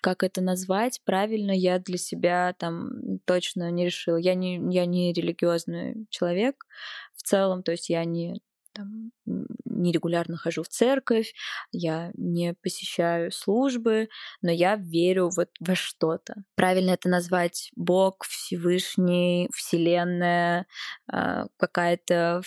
[0.03, 4.17] как это назвать правильно, я для себя там точно не решила.
[4.17, 6.65] Я не, я не религиозный человек
[7.15, 8.41] в целом, то есть я не
[8.73, 9.11] там,
[9.65, 11.33] нерегулярно хожу в церковь,
[11.71, 14.09] я не посещаю службы,
[14.41, 16.43] но я верю вот во что-то.
[16.55, 20.65] Правильно это назвать Бог, Всевышний, Вселенная,
[21.07, 22.41] а, какая-то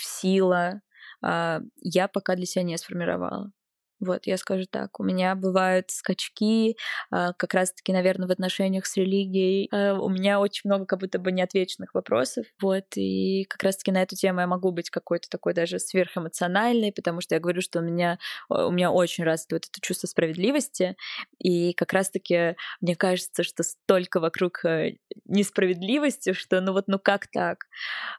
[0.00, 0.80] сила.
[1.22, 3.52] А, я пока для себя не сформировала.
[4.00, 5.00] Вот, я скажу так.
[5.00, 6.76] У меня бывают скачки,
[7.10, 9.68] а, как раз-таки, наверное, в отношениях с религией.
[9.72, 12.46] А, у меня очень много как будто бы неотвеченных вопросов.
[12.60, 17.20] Вот, и как раз-таки на эту тему я могу быть какой-то такой даже сверхэмоциональной, потому
[17.20, 18.18] что я говорю, что у меня,
[18.48, 20.96] у меня очень вот это чувство справедливости.
[21.38, 27.26] И как раз-таки мне кажется, что столько вокруг э, несправедливости, что ну вот, ну как
[27.28, 27.66] так?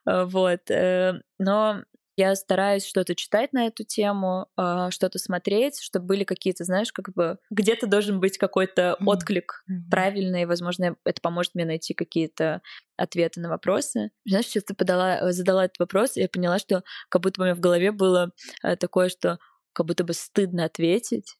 [0.06, 0.70] А, вот.
[0.72, 1.84] Э, но
[2.18, 7.14] я стараюсь что-то читать на эту тему, а, что-то смотреть, чтобы были какие-то, знаешь, как
[7.14, 9.90] бы где-то должен быть какой-то отклик mm-hmm.
[9.92, 12.62] правильный, возможно, это поможет мне найти какие-то
[12.98, 14.12] ответы на вопросы.
[14.26, 17.46] Знаешь, сейчас ты подала, задала этот вопрос, и я поняла, что как будто бы у
[17.46, 18.32] меня в голове было
[18.64, 19.40] э, такое, что
[19.74, 21.38] как будто бы стыдно ответить,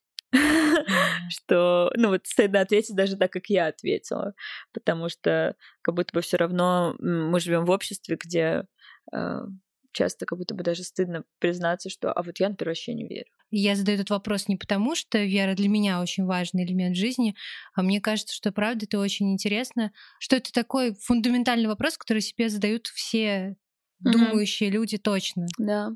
[1.30, 4.34] что, ну вот стыдно ответить даже так, как я ответила,
[4.72, 8.66] потому что как будто бы все равно мы живем в обществе, где
[9.12, 9.38] э,
[9.96, 13.30] часто как будто бы даже стыдно признаться, что а вот я, например, вообще не верю.
[13.50, 17.34] Я задаю этот вопрос не потому, что вера для меня очень важный элемент жизни,
[17.74, 22.48] а мне кажется, что правда это очень интересно, что это такой фундаментальный вопрос, который себе
[22.48, 23.56] задают все
[24.00, 24.72] думающие mm-hmm.
[24.72, 25.46] люди точно.
[25.58, 25.92] Да.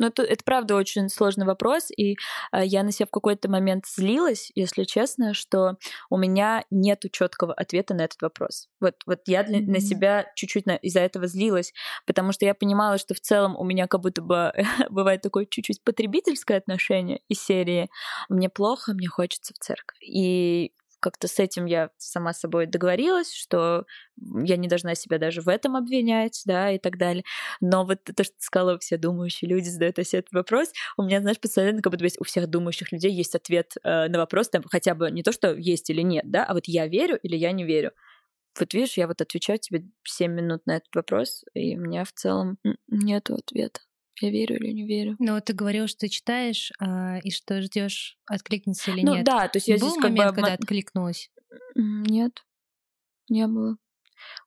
[0.00, 2.16] Но это, это правда очень сложный вопрос, и
[2.52, 5.76] э, я на себя в какой-то момент злилась, если честно, что
[6.08, 8.68] у меня нет четкого ответа на этот вопрос.
[8.80, 9.70] Вот, вот я для, mm-hmm.
[9.70, 11.74] на себя чуть-чуть на, из-за этого злилась,
[12.06, 14.54] потому что я понимала, что в целом у меня как будто бы
[14.90, 17.90] бывает такое чуть-чуть потребительское отношение из серии
[18.30, 19.98] «мне плохо, мне хочется в церковь».
[20.00, 23.86] И как-то с этим я сама с собой договорилась, что
[24.44, 27.24] я не должна себя даже в этом обвинять, да, и так далее.
[27.60, 31.20] Но вот то, что ты сказала, все думающие люди задают себе этот вопрос, у меня,
[31.20, 34.62] знаешь, постоянно как будто бы у всех думающих людей есть ответ э, на вопрос, там,
[34.70, 37.52] хотя бы не то, что есть или нет, да, а вот я верю или я
[37.52, 37.92] не верю.
[38.58, 42.12] Вот видишь, я вот отвечаю тебе 7 минут на этот вопрос, и у меня в
[42.12, 43.80] целом нет ответа
[44.20, 45.16] я верю или не верю.
[45.18, 49.26] Но ты говорил, что читаешь, а, и что ждешь, откликнется или ну, нет.
[49.26, 50.42] Ну да, то есть я Был здесь момент, как бы...
[50.42, 51.30] когда откликнулась?
[51.74, 52.44] Нет,
[53.28, 53.76] не было.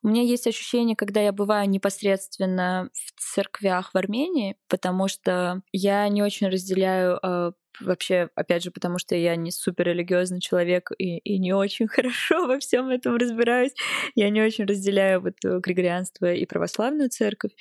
[0.03, 6.07] У меня есть ощущение, когда я бываю непосредственно в церквях в Армении, потому что я
[6.09, 11.17] не очень разделяю а, вообще, опять же, потому что я не супер религиозный человек и,
[11.17, 13.73] и не очень хорошо во всем этом разбираюсь.
[14.15, 17.51] Я не очень разделяю вот э, григорианство и православную церковь,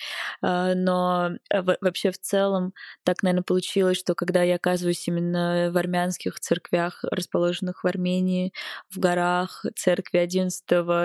[0.42, 5.76] а, но э, вообще в целом так, наверное, получилось, что когда я оказываюсь именно в
[5.76, 8.52] армянских церквях, расположенных в Армении,
[8.90, 10.62] в горах, церкви 11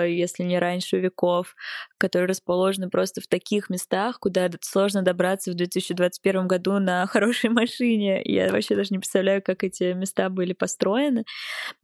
[0.08, 1.54] если не раньше веков,
[1.98, 8.22] которые расположены просто в таких местах, куда сложно добраться в 2021 году на хорошей машине.
[8.24, 11.24] Я вообще даже не не представляю, как эти места были построены.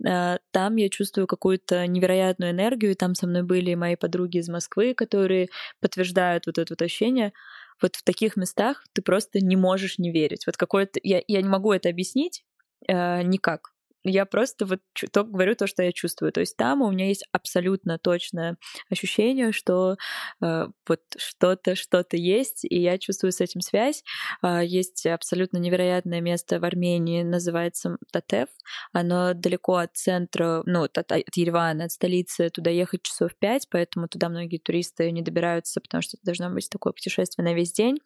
[0.07, 4.49] А, там я чувствую какую-то невероятную энергию, и там со мной были мои подруги из
[4.49, 5.49] Москвы, которые
[5.81, 7.33] подтверждают вот это вот ощущение.
[7.81, 10.47] Вот в таких местах ты просто не можешь не верить.
[10.47, 11.01] Вот какое-то...
[11.03, 12.45] Я, я не могу это объяснить
[12.87, 13.74] э, никак
[14.05, 14.81] я просто вот
[15.13, 16.31] то, говорю то, что я чувствую.
[16.33, 18.59] То есть там у меня есть абсолютно точное
[18.91, 19.97] ощущение, что
[20.43, 24.05] э, вот что-то, что-то есть, и я чувствую с этим связь.
[24.43, 28.49] Э, есть абсолютно невероятное место в Армении, называется Татев.
[28.93, 34.09] Оно далеко от центра, ну, от, от Еревана, от столицы, туда ехать часов пять, поэтому
[34.09, 37.99] туда многие туристы не добираются, потому что это должно быть такое путешествие на весь день.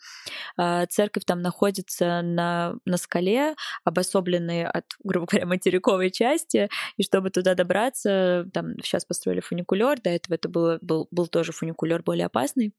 [0.59, 7.03] Э, церковь там находится на, на скале, обособленной от, грубо говоря, материка материковой части, и
[7.03, 12.03] чтобы туда добраться, там сейчас построили фуникулер, до этого это было, был, был тоже фуникулер
[12.03, 12.73] более опасный.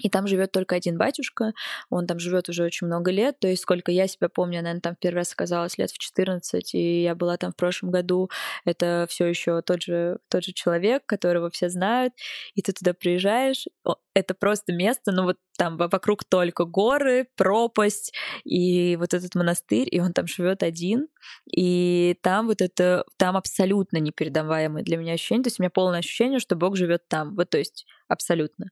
[0.00, 1.52] И там живет только один батюшка,
[1.90, 4.96] он там живет уже очень много лет, то есть сколько я себя помню, наверное, там
[4.98, 8.30] первый раз оказалась лет в 14, и я была там в прошлом году,
[8.64, 12.14] это все еще тот же, тот же человек, которого все знают,
[12.54, 13.66] и ты туда приезжаешь,
[14.14, 18.14] это просто место, ну вот там вокруг только горы, пропасть
[18.44, 21.08] и вот этот монастырь, и он там живет один,
[21.54, 25.98] и там вот это, там абсолютно непередаваемое для меня ощущение, то есть у меня полное
[25.98, 28.66] ощущение, что Бог живет там, вот то есть абсолютно.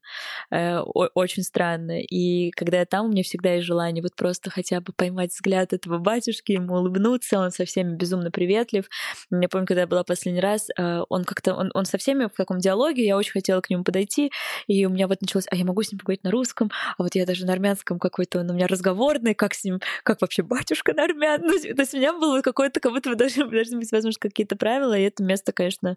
[0.51, 2.01] Э, очень странно.
[2.01, 5.73] И когда я там, у меня всегда есть желание вот просто хотя бы поймать взгляд
[5.73, 8.85] этого батюшки, ему улыбнуться, он со всеми безумно приветлив.
[9.31, 12.35] Я помню, когда я была последний раз, э, он как-то, он, он со всеми в
[12.37, 14.31] таком диалоге, я очень хотела к нему подойти,
[14.67, 17.15] и у меня вот началось, а я могу с ним поговорить на русском, а вот
[17.15, 20.93] я даже на армянском какой-то, он у меня разговорный, как с ним, как вообще батюшка
[20.93, 23.91] на армян, ну, то есть у меня было какое-то, как будто бы должны, должны быть,
[23.91, 25.95] возможно, какие-то правила, и это место, конечно,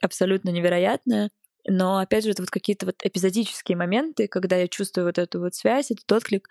[0.00, 1.30] абсолютно невероятное.
[1.68, 5.54] Но, опять же, это вот какие-то вот эпизодические моменты, когда я чувствую вот эту вот
[5.54, 6.48] связь, этот отклик.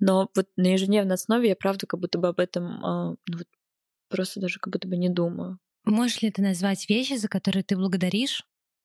[0.00, 3.46] Но вот на ежедневной основе я, правда, как будто бы об этом э, ну, вот
[4.08, 5.58] просто даже как будто бы не думаю.
[5.84, 8.44] Можешь ли ты назвать вещи, за которые ты благодаришь?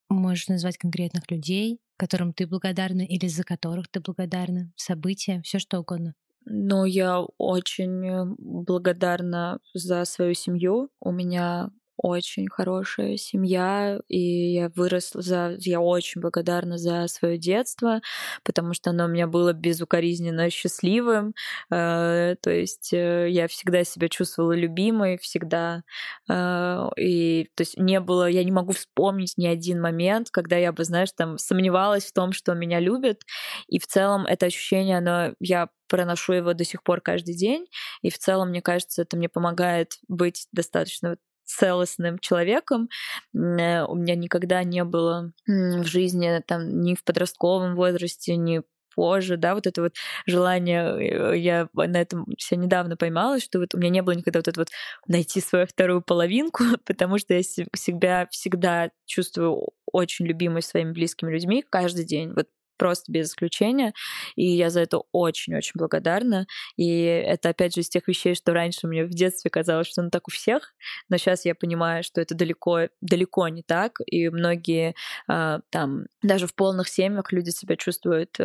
[0.09, 5.79] Можешь назвать конкретных людей, которым ты благодарна или за которых ты благодарна, события, все что
[5.79, 6.13] угодно.
[6.45, 10.89] Ну, я очень благодарна за свою семью.
[10.99, 11.69] У меня
[12.01, 15.55] очень хорошая семья, и я выросла за...
[15.59, 18.01] Я очень благодарна за свое детство,
[18.43, 21.35] потому что оно у меня было безукоризненно счастливым.
[21.71, 25.83] Э, то есть э, я всегда себя чувствовала любимой, всегда.
[26.27, 28.27] Э, и то есть не было...
[28.27, 32.31] Я не могу вспомнить ни один момент, когда я бы, знаешь, там сомневалась в том,
[32.31, 33.21] что меня любят.
[33.67, 35.35] И в целом это ощущение, оно...
[35.39, 37.67] Я проношу его до сих пор каждый день.
[38.01, 42.89] И в целом, мне кажется, это мне помогает быть достаточно целостным человеком.
[43.33, 48.61] Э, у меня никогда не было в жизни, там, ни в подростковом возрасте, ни
[48.95, 49.93] позже, да, вот это вот
[50.25, 54.39] желание, э, я на этом все недавно поймалась, что вот у меня не было никогда
[54.39, 54.69] вот это вот
[55.07, 61.63] найти свою вторую половинку, потому что я себя всегда чувствую очень любимой своими близкими людьми
[61.69, 62.47] каждый день, вот
[62.81, 63.93] просто без исключения,
[64.35, 66.47] и я за это очень-очень благодарна.
[66.77, 70.09] И это, опять же, из тех вещей, что раньше мне в детстве казалось, что ну
[70.09, 70.73] так у всех,
[71.07, 74.95] но сейчас я понимаю, что это далеко, далеко не так, и многие
[75.29, 78.39] э, там, даже в полных семьях люди себя чувствуют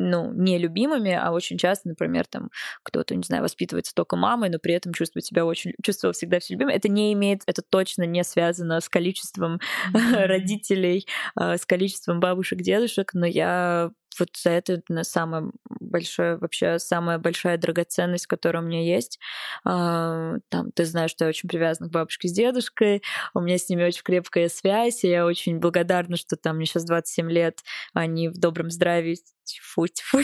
[0.00, 2.50] ну, нелюбимыми, а очень часто, например, там
[2.82, 6.54] кто-то, не знаю, воспитывается только мамой, но при этом чувствует себя очень, чувствовал всегда все
[6.54, 6.74] любимым.
[6.74, 9.60] Это не имеет, это точно не связано с количеством
[9.94, 10.26] mm-hmm.
[10.26, 13.90] родителей, а, с количеством бабушек, дедушек, но я
[14.20, 19.18] вот за это самое большое, вообще самая большая драгоценность, которая у меня есть.
[19.64, 23.02] А, там, ты знаешь, что я очень привязана к бабушке с дедушкой,
[23.34, 26.84] у меня с ними очень крепкая связь, и я очень благодарна, что там мне сейчас
[26.84, 27.60] 27 лет,
[27.92, 30.20] они в добром здравии, тьфу, тьфу.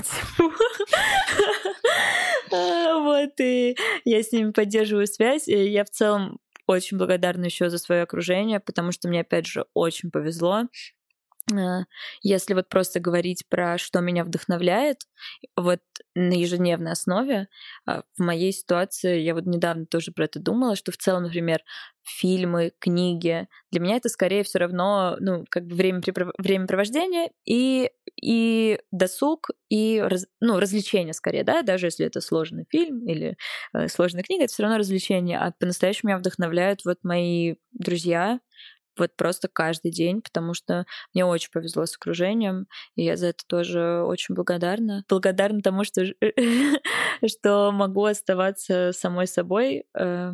[2.53, 7.71] А, вот, и я с ними поддерживаю связь, и я в целом очень благодарна еще
[7.71, 10.65] за свое окружение, потому что мне, опять же, очень повезло.
[11.53, 11.85] Э,
[12.23, 15.03] если вот просто говорить про что меня вдохновляет,
[15.57, 15.81] вот
[16.15, 17.49] на ежедневной основе,
[17.87, 21.63] а, в моей ситуации, я вот недавно тоже про это думала, что в целом, например,
[22.03, 26.01] фильмы, книги, для меня это скорее все равно, ну, как бы время,
[26.39, 27.91] времяпровождение и,
[28.21, 33.37] и досуг, и раз, ну, развлечение скорее, да, даже если это сложный фильм или
[33.73, 35.39] э, сложная книга, это все равно развлечение.
[35.39, 38.41] А по-настоящему меня вдохновляют вот мои друзья,
[38.99, 43.45] вот просто каждый день, потому что мне очень повезло с окружением, и я за это
[43.47, 45.05] тоже очень благодарна.
[45.09, 46.05] Благодарна тому, что,
[47.27, 50.33] что могу оставаться самой собой, э,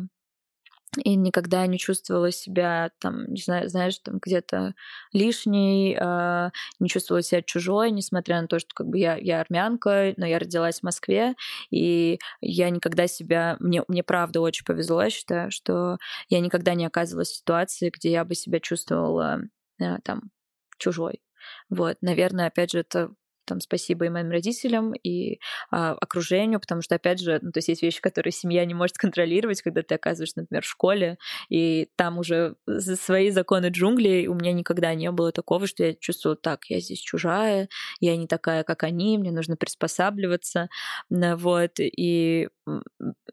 [0.97, 4.75] и никогда не чувствовала себя там, не знаю, знаешь, там где-то
[5.11, 10.13] лишней, э, не чувствовала себя чужой, несмотря на то, что как бы я, я армянка,
[10.17, 11.35] но я родилась в Москве,
[11.71, 15.97] и я никогда себя, мне, мне правда очень повезло, я считаю, что
[16.29, 19.41] я никогда не оказывалась в ситуации, где я бы себя чувствовала
[19.79, 20.31] э, там
[20.77, 21.21] чужой.
[21.69, 23.11] Вот, наверное, опять же, это
[23.45, 25.39] там спасибо и моим родителям, и
[25.71, 28.97] а, окружению, потому что, опять же, ну, то есть есть вещи, которые семья не может
[28.97, 31.17] контролировать, когда ты оказываешься, например, в школе,
[31.49, 32.55] и там уже
[32.95, 36.99] свои законы джунглей, у меня никогда не было такого, что я чувствовала, так, я здесь
[36.99, 37.69] чужая,
[37.99, 40.69] я не такая, как они, мне нужно приспосабливаться,
[41.09, 42.49] вот, и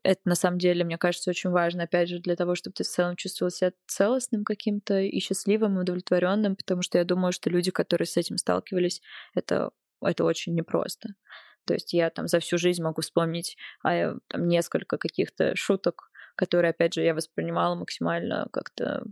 [0.03, 2.89] это на самом деле, мне кажется, очень важно, опять же, для того, чтобы ты в
[2.89, 7.71] целом чувствовал себя целостным каким-то и счастливым, и удовлетворенным, потому что я думаю, что люди,
[7.71, 9.03] которые с этим сталкивались,
[9.35, 9.71] это
[10.03, 11.11] это очень непросто.
[11.67, 16.71] То есть я там за всю жизнь могу вспомнить а, там, несколько каких-то шуток, которые,
[16.71, 19.05] опять же, я воспринимала максимально как-то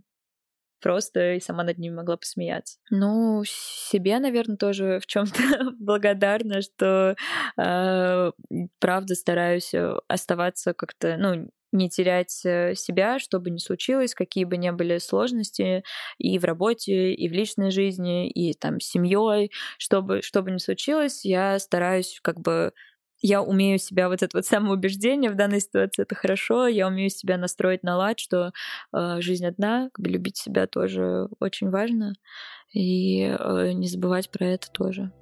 [0.81, 2.79] просто и сама над ними могла посмеяться.
[2.91, 5.39] Ну, себе, наверное, тоже в чем-то
[5.79, 7.17] благодарна, что
[7.57, 8.33] э,
[8.79, 14.45] правда стараюсь э, оставаться как-то, ну, не терять э, себя, что бы ни случилось, какие
[14.45, 15.83] бы ни были сложности
[16.19, 20.51] и в работе, и в личной жизни, и там с семьей, что бы, что бы
[20.51, 22.73] ни случилось, я стараюсь как бы
[23.21, 27.37] я умею себя вот это вот самоубеждение в данной ситуации это хорошо, я умею себя
[27.37, 28.53] настроить на лад, что
[28.93, 32.15] э, жизнь одна, как бы любить себя тоже очень важно
[32.73, 35.13] и э, не забывать про это тоже.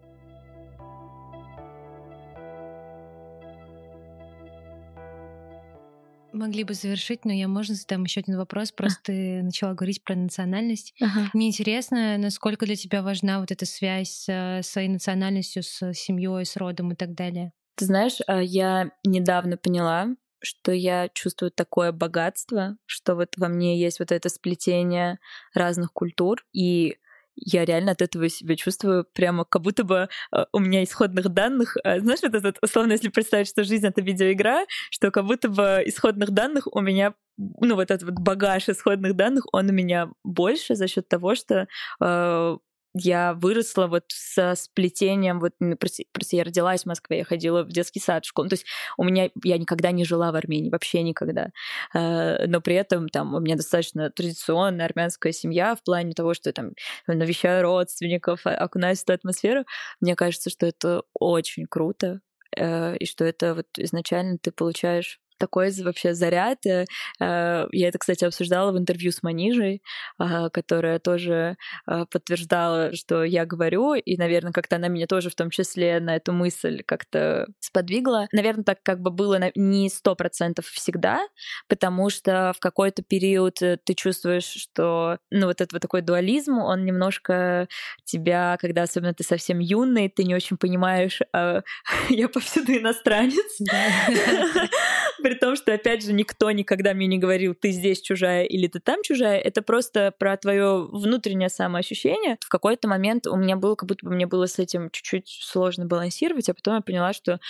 [6.37, 8.71] Могли бы завершить, но я можно задам еще один вопрос.
[8.71, 9.07] Просто а.
[9.07, 10.95] ты начала говорить про национальность.
[11.01, 11.31] Ага.
[11.33, 16.57] Мне интересно, насколько для тебя важна вот эта связь с своей национальностью, с семьей, с
[16.57, 17.53] родом и так далее.
[17.77, 20.09] Ты знаешь, а, я недавно поняла,
[20.43, 25.19] что я чувствую такое богатство, что вот во мне есть вот это сплетение
[25.55, 26.99] разных культур, и
[27.37, 31.77] я реально от этого себя чувствую прямо как будто бы э, у меня исходных данных,
[31.85, 35.83] э, знаешь, вот этот, условно, если представить, что жизнь— это видеоигра, что как будто бы
[35.85, 40.75] исходных данных у меня ну, вот этот вот багаж исходных данных, он у меня больше
[40.75, 41.69] за счет того, что
[42.01, 42.57] э,
[42.99, 46.05] я выросла вот со сплетением, вот просто,
[46.37, 48.67] я родилась в Москве, я ходила в детский сад, в школу, то есть
[48.97, 51.51] у меня, я никогда не жила в Армении, вообще никогда,
[51.95, 56.49] э, но при этом там у меня достаточно традиционная армянская семья в плане того, что
[56.51, 56.73] я там
[57.07, 59.65] навещаю родственников, окунаюсь в эту атмосферу,
[60.01, 62.21] мне кажется, что это очень круто,
[62.57, 66.65] э, и что это вот изначально ты получаешь такой вообще заряд.
[66.67, 66.85] Э,
[67.21, 69.83] э, я это, кстати, обсуждала в интервью с Манижей,
[70.19, 71.57] а, которая тоже
[71.87, 76.17] а, подтверждала, что я говорю, и, наверное, как-то она меня тоже в том числе на
[76.17, 78.27] эту мысль как-то сподвигла.
[78.33, 81.27] Наверное, так как бы было не сто процентов всегда,
[81.69, 86.59] потому что в какой-то период э, ты чувствуешь, что, ну, вот этот вот такой дуализм,
[86.59, 87.69] он немножко
[88.05, 91.63] тебя, когда особенно ты совсем юный, ты не очень понимаешь, а,
[92.09, 93.59] я повсюду иностранец,
[95.27, 98.79] При том, что, опять же, никто никогда мне не говорил, ты здесь чужая или ты
[98.79, 99.41] там чужая.
[99.41, 102.37] Это просто про твое внутреннее самоощущение.
[102.41, 105.85] В какой-то момент у меня было, как будто бы мне было с этим чуть-чуть сложно
[105.85, 107.41] балансировать, а потом я поняла, что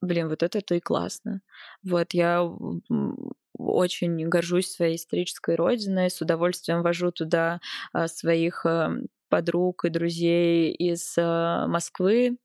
[0.00, 1.42] блин, вот это, это и классно.
[1.82, 2.50] Вот я
[3.58, 7.60] очень горжусь своей исторической родиной, с удовольствием вожу туда
[7.92, 12.36] а, своих эм, подруг и друзей из э, Москвы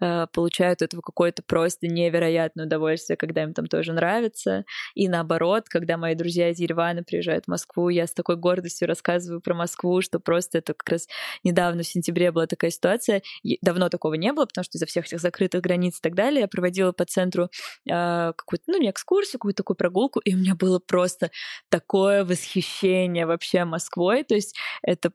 [0.00, 4.64] э, получают этого какое-то просто невероятное удовольствие, когда им там тоже нравится.
[4.94, 9.40] И наоборот, когда мои друзья из Еревана приезжают в Москву, я с такой гордостью рассказываю
[9.40, 11.08] про Москву, что просто это как раз
[11.44, 13.22] недавно, в сентябре, была такая ситуация.
[13.62, 16.48] Давно такого не было, потому что из-за всех этих закрытых границ и так далее я
[16.48, 17.44] проводила по центру
[17.88, 21.30] э, какую-то, ну, не экскурсию, какую-то такую прогулку, и у меня было просто
[21.68, 24.24] такое восхищение вообще Москвой.
[24.24, 25.12] То есть это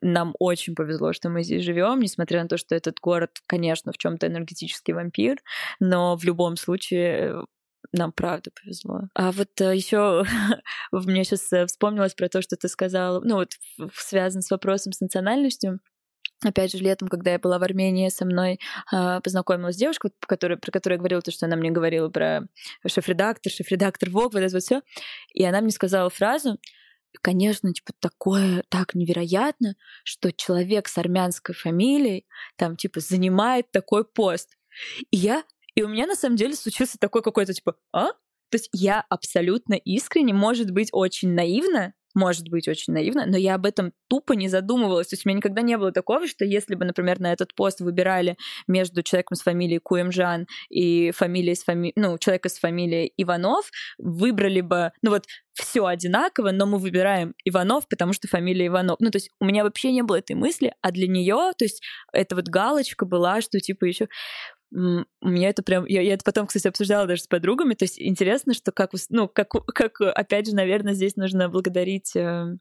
[0.00, 3.98] нам очень повезло, что мы здесь живем, несмотря на то, что этот город, конечно, в
[3.98, 5.38] чем-то энергетический вампир,
[5.80, 7.44] но в любом случае
[7.92, 9.02] нам правда повезло.
[9.14, 10.24] А вот э, еще
[10.92, 13.52] мне сейчас э, вспомнилось про то, что ты сказала, ну вот
[13.94, 15.80] связан с вопросом с национальностью.
[16.42, 18.58] Опять же, летом, когда я была в Армении, со мной
[18.92, 22.42] э, познакомилась девушка, которая, про которую я говорила, то, что она мне говорила про
[22.86, 24.82] шеф-редактор, шеф-редактор ВОК, вот это вот все.
[25.32, 26.58] И она мне сказала фразу,
[27.20, 32.26] конечно, типа, такое так невероятно, что человек с армянской фамилией
[32.56, 34.56] там, типа, занимает такой пост.
[35.10, 38.12] И я, и у меня на самом деле случился такой какой-то, типа, а?
[38.50, 43.56] То есть я абсолютно искренне, может быть, очень наивно, может быть очень наивно, но я
[43.56, 45.08] об этом тупо не задумывалась.
[45.08, 47.80] То есть у меня никогда не было такого, что если бы, например, на этот пост
[47.80, 48.36] выбирали
[48.66, 51.92] между человеком с фамилией Куемжан и фамилией с фами...
[51.96, 55.24] ну, человека с фамилией Иванов, выбрали бы, ну вот,
[55.54, 58.96] все одинаково, но мы выбираем Иванов, потому что фамилия Иванов.
[59.00, 61.82] Ну, то есть у меня вообще не было этой мысли, а для нее, то есть
[62.12, 64.08] эта вот галочка была, что типа еще
[64.74, 65.86] у меня это прям...
[65.86, 67.74] Я, я это потом, кстати, обсуждала даже с подругами.
[67.74, 68.90] То есть интересно, что как...
[69.10, 72.56] Ну, как, как опять же, наверное, здесь нужно благодарить э,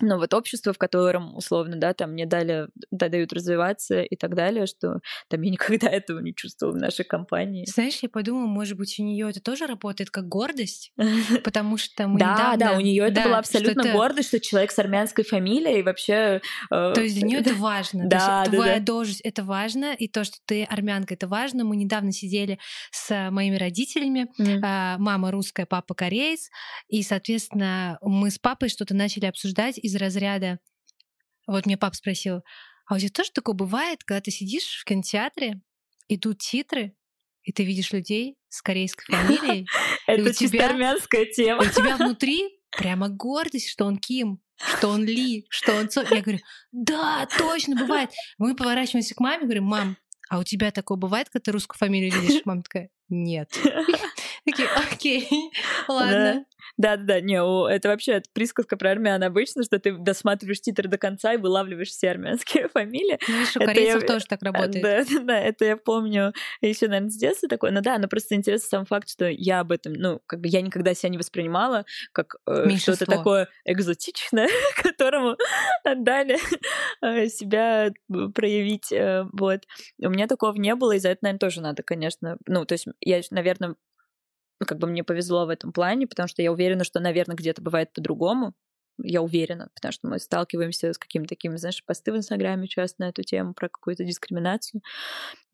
[0.00, 4.34] ну вот общество, в котором условно, да, там мне дали, да, дают развиваться и так
[4.34, 7.64] далее, что там я никогда этого не чувствовала в нашей компании.
[7.66, 10.92] Знаешь, я подумала, может быть, у нее это тоже работает как гордость,
[11.44, 15.24] потому что мы Да, да, у нее это была абсолютно гордость, что человек с армянской
[15.24, 16.40] фамилией вообще...
[16.70, 18.08] Э, то есть для нее это важно.
[18.08, 21.64] Да, твоя должность это важно, и то, что ты армянка, это важно.
[21.64, 22.58] Мы недавно сидели
[22.90, 24.28] с моими родителями,
[24.62, 26.50] а, мама русская, папа кореец,
[26.88, 30.58] и, соответственно, мы с папой что-то начали обсуждать, из разряда...
[31.46, 32.42] Вот мне пап спросил,
[32.86, 35.60] а у тебя тоже такое бывает, когда ты сидишь в кинотеатре,
[36.08, 36.94] идут титры,
[37.42, 39.66] и ты видишь людей с корейской фамилией.
[40.06, 41.62] Это чисто армянская тема.
[41.62, 46.02] У тебя внутри прямо гордость, что он Ким, что он Ли, что он Цо.
[46.02, 46.40] Я говорю,
[46.72, 48.10] да, точно, бывает.
[48.38, 49.96] Мы поворачиваемся к маме, говорим, мам,
[50.28, 52.42] а у тебя такое бывает, когда ты русскую фамилию видишь?
[52.44, 53.50] Мама такая, нет.
[54.44, 55.28] Такие, окей,
[55.88, 56.44] ладно.
[56.76, 57.36] Да, да, да, не,
[57.70, 61.88] это вообще это присказка про армян обычно, что ты досматриваешь титры до конца и вылавливаешь
[61.88, 63.18] все армянские фамилии.
[63.28, 64.06] Ну, видишь, у корейцев я...
[64.06, 64.82] тоже так работает.
[64.82, 67.70] Да, да, это я помню еще, наверное, с детства такое.
[67.70, 70.62] Но да, но просто интересно сам факт, что я об этом, ну, как бы я
[70.62, 74.48] никогда себя не воспринимала как э, что-то такое экзотичное,
[74.82, 75.36] которому
[75.84, 76.38] отдали
[77.02, 77.90] э, себя
[78.34, 78.92] проявить.
[78.92, 79.62] Э, вот.
[80.02, 82.38] У меня такого не было, и за это, наверное, тоже надо, конечно.
[82.46, 83.76] Ну, то есть я, наверное,
[84.60, 87.62] ну, как бы мне повезло в этом плане, потому что я уверена, что, наверное, где-то
[87.62, 88.54] бывает по-другому.
[89.02, 93.08] Я уверена, потому что мы сталкиваемся с какими-то такими, знаешь, посты в Инстаграме часто на
[93.08, 94.82] эту тему про какую-то дискриминацию.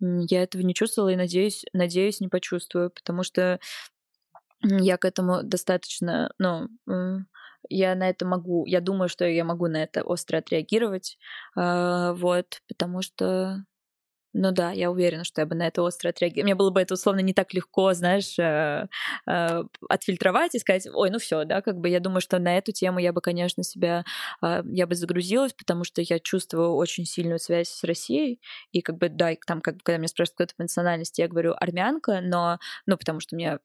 [0.01, 3.61] Я этого не чувствовала и надеюсь, надеюсь, не почувствую, потому что
[4.63, 6.69] я к этому достаточно, ну,
[7.69, 11.19] я на это могу, я думаю, что я могу на это остро отреагировать,
[11.57, 13.65] а, вот, потому что
[14.37, 16.45] ну да, я уверена, что я бы на это остро отреагировала.
[16.45, 18.87] Мне было бы это условно не так легко, знаешь, э,
[19.27, 22.73] э, отфильтровать и сказать, ой, ну все, да, как бы я думаю, что на эту
[22.73, 24.05] тему я бы, конечно, себя,
[24.43, 28.41] э, я бы загрузилась, потому что я чувствую очень сильную связь с Россией,
[28.73, 31.55] и как бы, да, там, как когда меня спрашивают, кто ты по национальности, я говорю
[31.59, 33.59] армянка, но, ну, потому что мне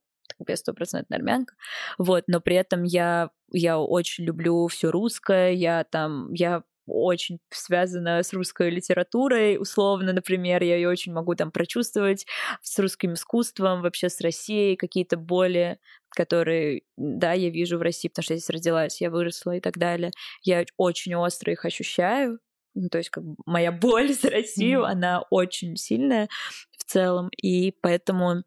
[0.48, 1.56] я стопроцентная армянка,
[1.98, 8.24] вот, но при этом я я очень люблю все русское, я там, я очень связана
[8.24, 12.26] с русской литературой, условно, например, я ее очень могу там прочувствовать
[12.62, 15.80] с русским искусством, вообще с Россией, какие-то боли,
[16.10, 19.78] которые, да, я вижу в России, потому что я здесь родилась, я выросла и так
[19.78, 20.12] далее.
[20.44, 22.40] Я очень остро их ощущаю,
[22.74, 24.92] ну, то есть как бы моя боль за Россию, mm-hmm.
[24.92, 26.30] она очень сильная
[26.78, 28.44] в целом, и поэтому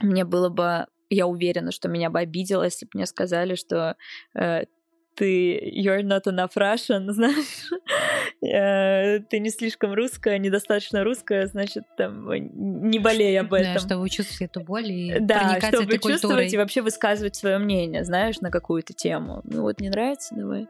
[0.00, 3.96] мне было бы я уверена, что меня бы обидело, если бы мне сказали, что
[4.34, 4.64] э,
[5.14, 7.70] ты you're not enough Russian, знаешь.
[8.42, 13.74] э, ты не слишком русская, недостаточно русская, значит, там, не болей об этом.
[13.74, 16.48] Да, чтобы чувствовать эту боль и да, чтобы этой чувствовать культурой.
[16.48, 19.40] и вообще высказывать свое мнение, знаешь, на какую-то тему.
[19.44, 20.68] Ну вот не нравится, давай.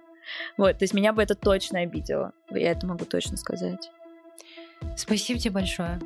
[0.57, 2.33] Вот, то есть меня бы это точно обидело.
[2.51, 3.91] Я это могу точно сказать.
[4.97, 5.99] Спасибо тебе большое.